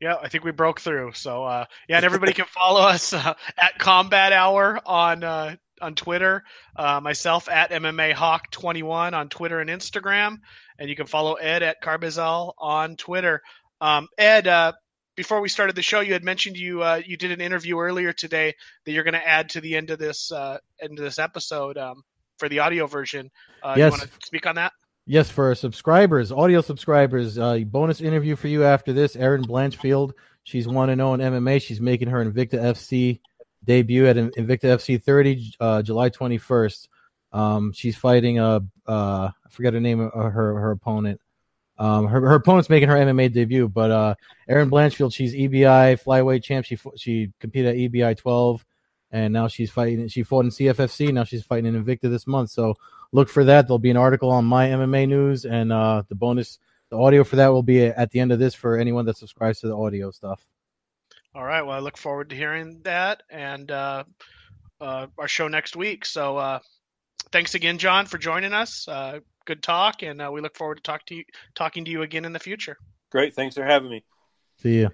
[0.01, 1.13] Yeah, I think we broke through.
[1.13, 5.95] So uh, yeah, and everybody can follow us uh, at Combat Hour on uh, on
[5.95, 6.43] Twitter.
[6.75, 10.39] Uh, myself at MMA Hawk 21 on Twitter and Instagram,
[10.79, 13.43] and you can follow Ed at Carbazal on Twitter.
[13.83, 14.73] Um, Ed, uh,
[15.21, 18.11] before we started the show, you had mentioned you uh, you did an interview earlier
[18.11, 18.55] today
[18.87, 22.03] that you're going to add to the end of this end of this episode um,
[22.39, 23.31] for the audio version.
[23.63, 23.77] yes.
[23.77, 24.73] You want to speak on that?
[25.05, 29.15] Yes, for our subscribers, audio subscribers, uh, bonus interview for you after this.
[29.15, 30.13] Erin Blanchfield,
[30.45, 31.61] she's one and zero in MMA.
[31.61, 33.21] She's making her Invicta FC
[33.63, 36.89] debut at Invicta FC 30, uh, July 21st.
[37.33, 41.21] Um, she's fighting a uh, I forget her name of her her opponent.
[41.81, 44.15] Um, her her opponent's making her MMA debut, but uh,
[44.47, 46.67] Erin Blanchfield, she's EBI flyweight champ.
[46.67, 48.67] She she competed at EBI 12,
[49.13, 50.07] and now she's fighting.
[50.09, 51.11] She fought in CFFC.
[51.11, 52.51] Now she's fighting in Invicta this month.
[52.51, 52.75] So
[53.13, 53.67] look for that.
[53.67, 56.59] There'll be an article on my MMA news, and uh, the bonus,
[56.91, 59.61] the audio for that will be at the end of this for anyone that subscribes
[59.61, 60.47] to the audio stuff.
[61.35, 61.63] All right.
[61.63, 64.05] Well, I look forward to hearing that and uh,
[64.83, 66.05] uh, our show next week.
[66.05, 66.59] So, uh,
[67.33, 68.87] thanks again, John, for joining us.
[69.51, 71.25] Uh, good talk, and uh, we look forward to talk to you,
[71.55, 72.77] talking to you again in the future.
[73.11, 73.35] Great.
[73.35, 74.05] Thanks for having me.
[74.63, 74.91] See you.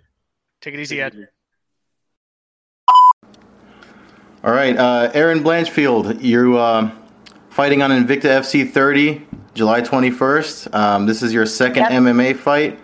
[0.62, 1.28] Take it easy, Ed.
[4.44, 6.90] All right, uh, Erin Blanchfield, you're
[7.50, 10.74] fighting on Invicta FC 30, July 21st.
[10.74, 11.92] Um, this is your second Yep.
[11.92, 12.78] MMA fight.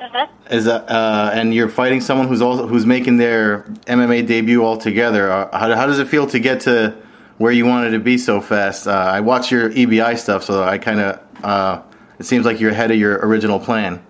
[0.00, 0.28] Mhm.
[0.50, 5.30] Is that, uh, and you're fighting someone who's also who's making their MMA debut altogether.
[5.30, 6.94] Uh, how, how does it feel to get to
[7.38, 8.86] where you wanted to be so fast?
[8.86, 11.82] Uh, I watch your EBI stuff, so I kind of uh,
[12.18, 14.04] it seems like you're ahead of your original plan.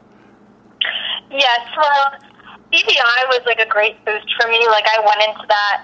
[1.31, 2.15] Yes, well,
[2.73, 4.61] EBI was like a great boost for me.
[4.69, 5.77] Like I went into that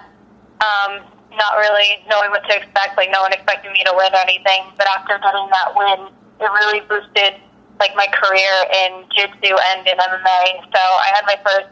[0.61, 0.91] um,
[1.35, 2.95] not really knowing what to expect.
[2.97, 4.71] Like no one expected me to win or anything.
[4.77, 6.07] But after getting that win,
[6.39, 7.41] it really boosted
[7.79, 8.53] like my career
[8.85, 10.43] in jiu-jitsu and in MMA.
[10.69, 11.67] So I had my first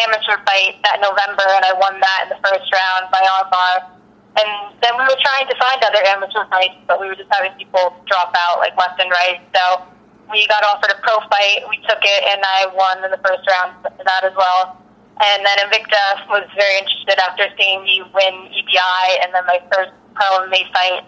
[0.00, 4.01] amateur fight that November, and I won that in the first round by armbar.
[4.32, 4.48] And
[4.80, 7.92] then we were trying to find other amateur fights, but we were just having people
[8.08, 9.44] drop out like left and right.
[9.52, 9.84] So
[10.32, 11.68] we got offered a pro fight.
[11.68, 14.80] We took it, and I won in the first round that as well.
[15.20, 19.92] And then Invicta was very interested after seeing me win EBI and then my first
[20.14, 21.04] pro MMA fight.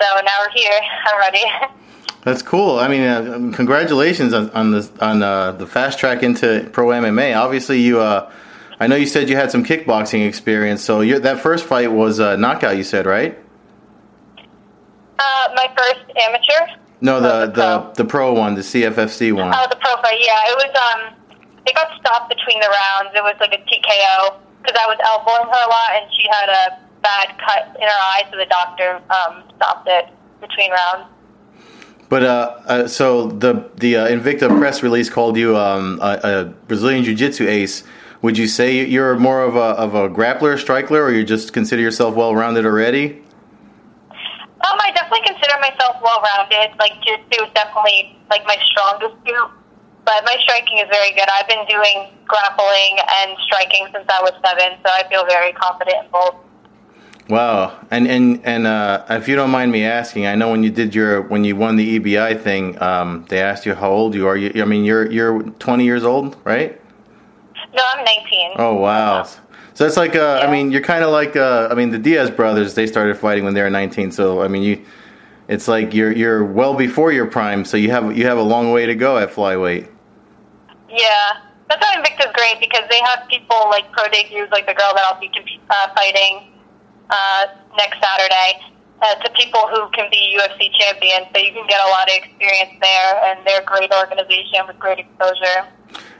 [0.00, 0.80] So now we're here.
[1.06, 1.44] I'm ready.
[2.24, 2.78] That's cool.
[2.78, 7.36] I mean, uh, congratulations on, on the on uh, the fast track into pro MMA.
[7.36, 8.00] Obviously, you.
[8.00, 8.32] Uh,
[8.82, 12.36] I know you said you had some kickboxing experience, so that first fight was a
[12.36, 12.76] knockout.
[12.76, 13.38] You said right?
[15.20, 16.74] Uh, my first amateur.
[17.00, 17.62] No, the Oh, the pro.
[17.62, 19.52] the the pro one, the CFFC one.
[19.54, 20.18] Oh, the pro fight.
[20.18, 20.74] Yeah, it was.
[20.74, 21.14] Um,
[21.64, 23.14] it got stopped between the rounds.
[23.14, 26.48] It was like a TKO because I was elbowing her a lot, and she had
[26.48, 30.06] a bad cut in her eye, so the doctor um, stopped it
[30.40, 31.08] between rounds.
[32.08, 36.44] But uh, uh, so the the uh, Invicta press release called you um, a, a
[36.66, 37.84] Brazilian Jiu Jitsu ace.
[38.22, 41.82] Would you say you're more of a of a grappler, striker, or you just consider
[41.82, 43.22] yourself well rounded already?
[44.62, 46.78] Um, I definitely consider myself well-rounded.
[46.78, 49.50] Like jiu-jitsu is definitely like my strongest suit,
[50.04, 51.26] but my striking is very good.
[51.32, 56.04] I've been doing grappling and striking since I was seven, so I feel very confident
[56.04, 56.36] in both.
[57.28, 60.70] Wow, and and and uh, if you don't mind me asking, I know when you
[60.70, 64.28] did your when you won the EBI thing, um, they asked you how old you
[64.28, 64.36] are.
[64.36, 66.80] You, I mean, you're you're 20 years old, right?
[67.74, 68.52] No, I'm 19.
[68.56, 69.26] Oh wow.
[69.74, 72.30] So it's like, uh, I mean, you're kind of like, uh, I mean, the Diaz
[72.30, 72.74] brothers.
[72.74, 74.12] They started fighting when they were 19.
[74.12, 74.84] So I mean, you,
[75.48, 77.64] it's like you're you're well before your prime.
[77.64, 79.88] So you have you have a long way to go at flyweight.
[80.88, 84.92] Yeah, that's why Invicta's great because they have people like pro debuts, like the girl
[84.94, 85.30] that I'll be
[85.70, 86.52] uh, fighting
[87.10, 87.46] uh,
[87.76, 88.60] next Saturday.
[89.02, 92.14] Uh, to people who can be UFC champions, so you can get a lot of
[92.14, 95.66] experience there, and they're a great organization with great exposure.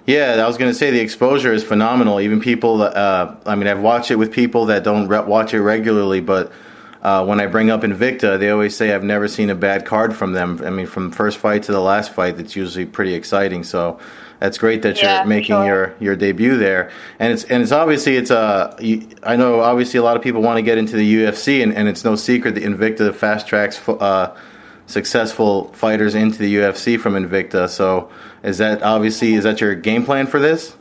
[0.06, 2.20] Yeah, I was going to say the exposure is phenomenal.
[2.20, 5.60] Even people, uh, I mean, I've watched it with people that don't re- watch it
[5.62, 6.50] regularly, but
[7.02, 10.14] uh, when I bring up Invicta, they always say I've never seen a bad card
[10.16, 10.60] from them.
[10.64, 13.62] I mean, from first fight to the last fight, it's usually pretty exciting.
[13.62, 14.00] So
[14.40, 15.64] that's great that Yeah, you're making sure.
[15.66, 16.90] your, your debut there.
[17.20, 18.74] And it's and it's obviously it's a.
[18.80, 21.72] you- I know obviously a lot of people want to get into the UFC, and,
[21.74, 24.36] and it's no secret that Invicta fast tracks uh,
[24.92, 27.68] successful fighters into the UFC from Invicta.
[27.68, 28.10] So
[28.44, 30.76] is that obviously is that your game plan for this?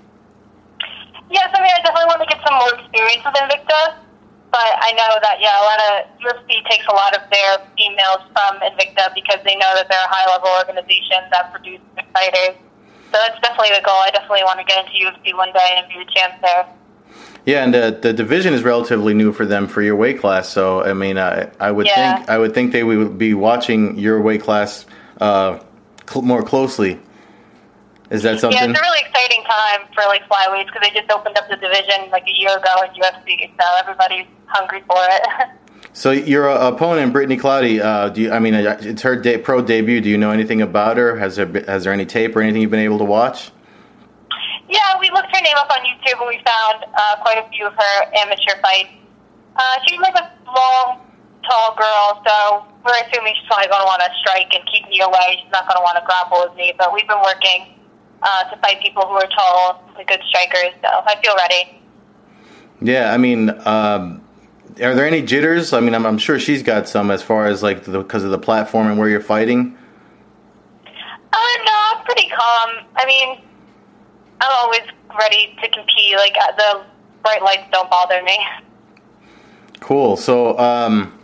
[1.32, 3.96] Yes, I mean I definitely want to get some more experience with Invicta.
[4.52, 8.28] But I know that yeah, a lot of UFC takes a lot of their females
[8.36, 12.60] from Invicta because they know that they're a high level organization that produces fighters.
[13.12, 13.96] So that's definitely the goal.
[14.04, 16.68] I definitely want to get into UFC one day and be a champ there.
[17.46, 20.48] Yeah, and the, the division is relatively new for them for your weight class.
[20.50, 22.18] So I mean, I, I would Yeah.
[22.18, 24.86] think I would think they would be watching your weight class
[25.20, 25.60] uh,
[26.10, 27.00] cl- more closely.
[28.12, 28.60] Is that something?
[28.60, 31.56] Yeah, it's a really exciting time for like flyweights because they just opened up the
[31.56, 35.48] division like a year ago at UFC, so everybody's hungry for it.
[35.94, 39.38] So your uh, opponent, Brittney Cloudy, uh, do you, I mean, uh, it's her de-
[39.40, 40.00] pro debut.
[40.00, 41.18] Do you know anything about her?
[41.18, 43.52] Has there be- has there any tape or anything you've been able to watch?
[44.72, 47.68] Yeah, we looked her name up on YouTube and we found uh, quite a few
[47.68, 48.96] of her amateur fights.
[49.56, 51.04] Uh, she's like a long,
[51.44, 55.02] tall girl, so we're assuming she's probably going to want to strike and keep me
[55.02, 55.44] away.
[55.44, 57.76] She's not going to want to grapple with me, but we've been working
[58.24, 61.82] uh, to fight people who are tall, good strikers, so I feel ready.
[62.82, 64.24] Yeah, I mean, um,
[64.82, 65.74] are there any jitters?
[65.74, 68.40] I mean, I'm, I'm sure she's got some as far as like because of the
[68.40, 69.78] platform and where you're fighting.
[70.86, 72.86] Uh, no, I'm pretty calm.
[72.96, 73.42] I mean,
[74.42, 74.82] I'm always
[75.18, 76.16] ready to compete.
[76.16, 76.84] Like, uh, the
[77.22, 78.38] bright lights don't bother me.
[79.80, 80.18] Cool.
[80.18, 81.18] So, um,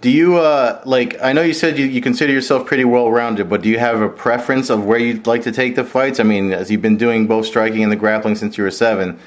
[0.00, 1.20] do you uh, like?
[1.22, 4.00] I know you said you, you consider yourself pretty well rounded, but do you have
[4.00, 6.20] a preference of where you'd like to take the fights?
[6.20, 9.18] I mean, as you've been doing both striking and the grappling since you were seven,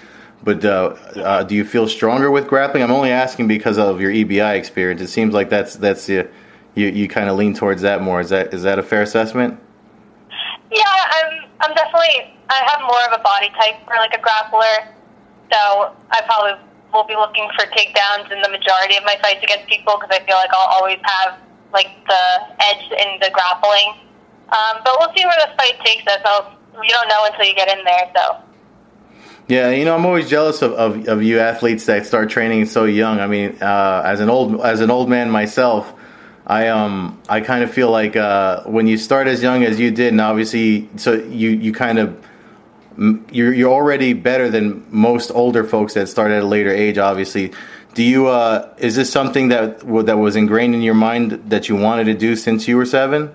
[0.43, 2.81] but uh, uh, do you feel stronger with grappling?
[2.81, 5.01] I'm only asking because of your EBI experience.
[5.01, 6.27] It seems like that's that's uh,
[6.73, 8.19] you you kind of lean towards that more.
[8.19, 9.59] Is that is that a fair assessment?
[10.73, 11.45] Yeah, I'm.
[11.61, 12.33] I'm definitely.
[12.49, 14.89] I have more of a body type for like a grappler,
[15.53, 16.57] so I probably
[16.91, 20.25] will be looking for takedowns in the majority of my fights against people because I
[20.25, 21.39] feel like I'll always have
[21.73, 22.25] like the
[22.73, 24.01] edge in the grappling.
[24.49, 26.21] Um, but we'll see where this fight takes us.
[26.25, 28.37] I'll, you don't know until you get in there, so.
[29.47, 32.85] Yeah, you know, I'm always jealous of, of, of you athletes that start training so
[32.85, 33.19] young.
[33.19, 35.93] I mean, uh, as an old as an old man myself,
[36.45, 39.91] I um I kind of feel like uh, when you start as young as you
[39.91, 42.21] did, and obviously, so you you kind of
[43.31, 46.97] you're you're already better than most older folks that start at a later age.
[46.97, 47.53] Obviously,
[47.93, 51.77] do you uh is this something that that was ingrained in your mind that you
[51.77, 53.31] wanted to do since you were seven?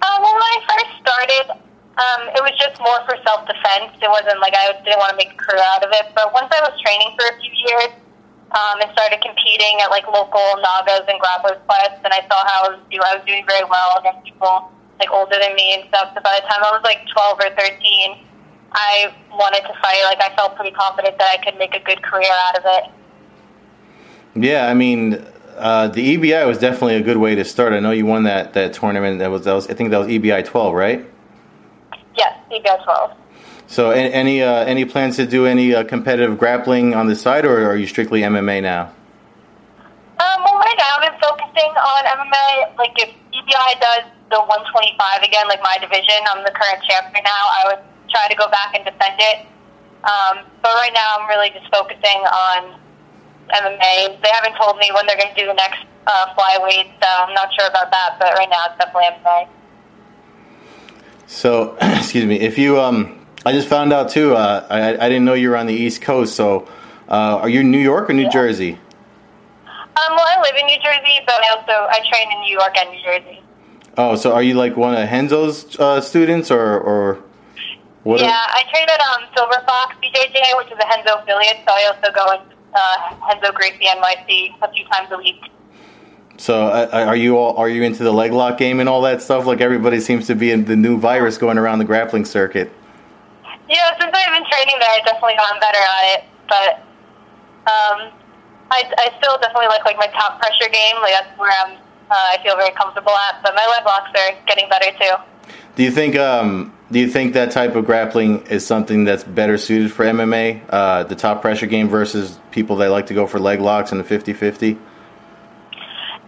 [0.00, 3.92] Uh, well, when I first started, um, it was just more for self defense.
[4.00, 6.12] It wasn't like I didn't want to make a career out of it.
[6.14, 8.01] But once I was training for a few years
[8.52, 12.68] um, and started competing at like local Nagas and grapplers quests, and I saw how
[12.68, 15.88] I was, do, I was doing very well against people like older than me and
[15.88, 16.12] stuff.
[16.14, 18.26] So by the time I was like 12 or 13,
[18.72, 20.04] I wanted to fight.
[20.04, 22.84] Like I felt pretty confident that I could make a good career out of it.
[24.34, 25.24] Yeah, I mean,
[25.56, 27.72] uh, the EBI was definitely a good way to start.
[27.72, 29.18] I know you won that, that tournament.
[29.18, 31.06] That was, that was I think that was EBI 12, right?
[32.16, 33.16] Yes, EBL 12.
[33.72, 37.64] So, any uh, any plans to do any uh, competitive grappling on the side, or
[37.64, 38.92] are you strictly MMA now?
[40.20, 42.76] Um, well, right now I've been focusing on MMA.
[42.76, 47.44] Like, if EBI does the 125 again, like my division, I'm the current champion now.
[47.48, 47.80] I would
[48.12, 49.48] try to go back and defend it.
[50.04, 52.76] Um, but right now, I'm really just focusing on
[53.56, 54.20] MMA.
[54.20, 55.80] They haven't told me when they're going to do the next
[56.12, 58.20] uh, flyweight, so I'm not sure about that.
[58.20, 59.48] But right now, it's definitely MMA.
[61.24, 62.36] So, excuse me.
[62.36, 64.34] If you, um, I just found out too.
[64.36, 66.34] Uh, I I didn't know you were on the East Coast.
[66.36, 66.68] So,
[67.08, 68.28] uh, are you in New York or New Yeah.
[68.30, 68.78] Jersey?
[69.94, 72.74] Um, well, I live in New Jersey, but I also I train in New York
[72.78, 73.42] and New Jersey.
[73.98, 77.18] Oh, so are you like one of Renzo's uh, students, or or
[78.04, 78.20] what?
[78.20, 81.58] are- Yeah, I train at um, Silver Fox BJJ, which is a Renzo affiliate.
[81.66, 85.36] So I also go with uh, Renzo Gracie NYC a few times a week.
[86.38, 89.20] So, uh, are you all are you into the leg lock game and all that
[89.20, 89.46] stuff?
[89.46, 92.72] Like everybody seems to be in the new virus going around the grappling circuit.
[93.72, 96.20] Yeah, since I've been training there, I've definitely gotten better at it.
[96.44, 96.72] But
[97.64, 98.12] um,
[98.68, 101.00] I, I still definitely like like my top pressure game.
[101.00, 101.80] Like that's where I'm.
[102.10, 103.42] Uh, I feel very comfortable at.
[103.42, 105.16] But my leg locks are getting better too.
[105.76, 109.56] Do you think um, do you think that type of grappling is something that's better
[109.56, 113.40] suited for MMA, uh, the top pressure game versus people that like to go for
[113.40, 114.78] leg locks and the 50-50?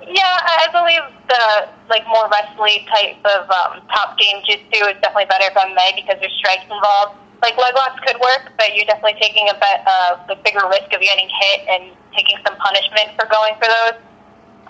[0.09, 4.97] Yeah, I I believe the like more wrestling type of um, top game jitsu is
[5.03, 7.19] definitely better for MMA because there's strikes involved.
[7.45, 10.91] Like leg locks could work, but you're definitely taking a bet, uh, the bigger risk
[10.95, 14.01] of getting hit and taking some punishment for going for those.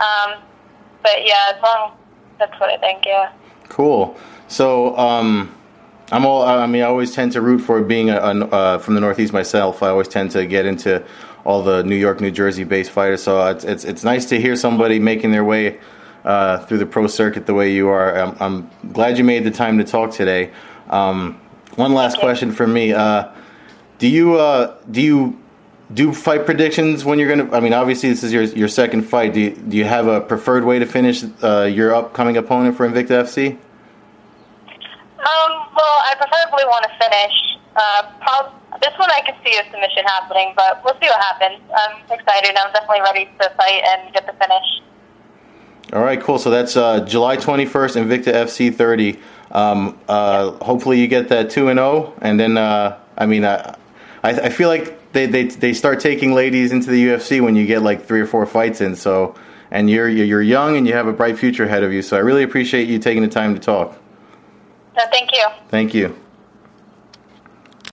[0.03, 0.43] Um,
[1.05, 1.93] but yeah, as long
[2.41, 3.05] that's what I think.
[3.07, 3.33] Yeah.
[3.69, 4.17] Cool.
[4.49, 5.55] So um,
[6.11, 6.43] I'm all.
[6.43, 9.33] I mean, I always tend to root for being a, a, uh, from the Northeast
[9.33, 9.81] myself.
[9.81, 11.05] I always tend to get into
[11.45, 13.23] all the New York, New Jersey based fighters.
[13.23, 15.79] So it's it's, it's nice to hear somebody making their way
[16.25, 18.17] uh, through the pro circuit the way you are.
[18.17, 20.51] I'm, I'm glad you made the time to talk today.
[20.91, 21.41] Um,
[21.77, 22.93] one last question for me.
[22.93, 23.29] Uh,
[23.99, 25.41] do you uh, do you
[25.93, 27.51] do fight predictions when you're gonna?
[27.55, 29.35] I mean, obviously this is your your second fight.
[29.35, 32.89] Do you, do you have a preferred way to finish uh, your upcoming opponent for
[32.89, 33.53] Invicta FC?
[33.53, 33.59] Um,
[35.77, 37.33] well, I preferably want to finish.
[37.77, 41.61] Uh, prob- this one I could see a submission happening, but we'll see what happens.
[41.75, 42.57] I'm excited.
[42.57, 44.65] I'm definitely ready to fight and get the finish.
[45.93, 46.39] All right, cool.
[46.39, 49.21] So that's uh, July 21st, Invicta FC 30.
[49.51, 53.77] Um, uh, hopefully you get that 2 and 0, and then uh, I mean, I,
[54.23, 57.83] I feel like they, they they start taking ladies into the UFC when you get
[57.83, 58.97] like three or four fights in.
[58.97, 59.35] So,
[59.71, 62.03] and you're you're young and you have a bright future ahead of you.
[62.03, 63.99] So I really appreciate you taking the time to talk.
[64.97, 65.47] No, thank you.
[65.69, 66.17] Thank you.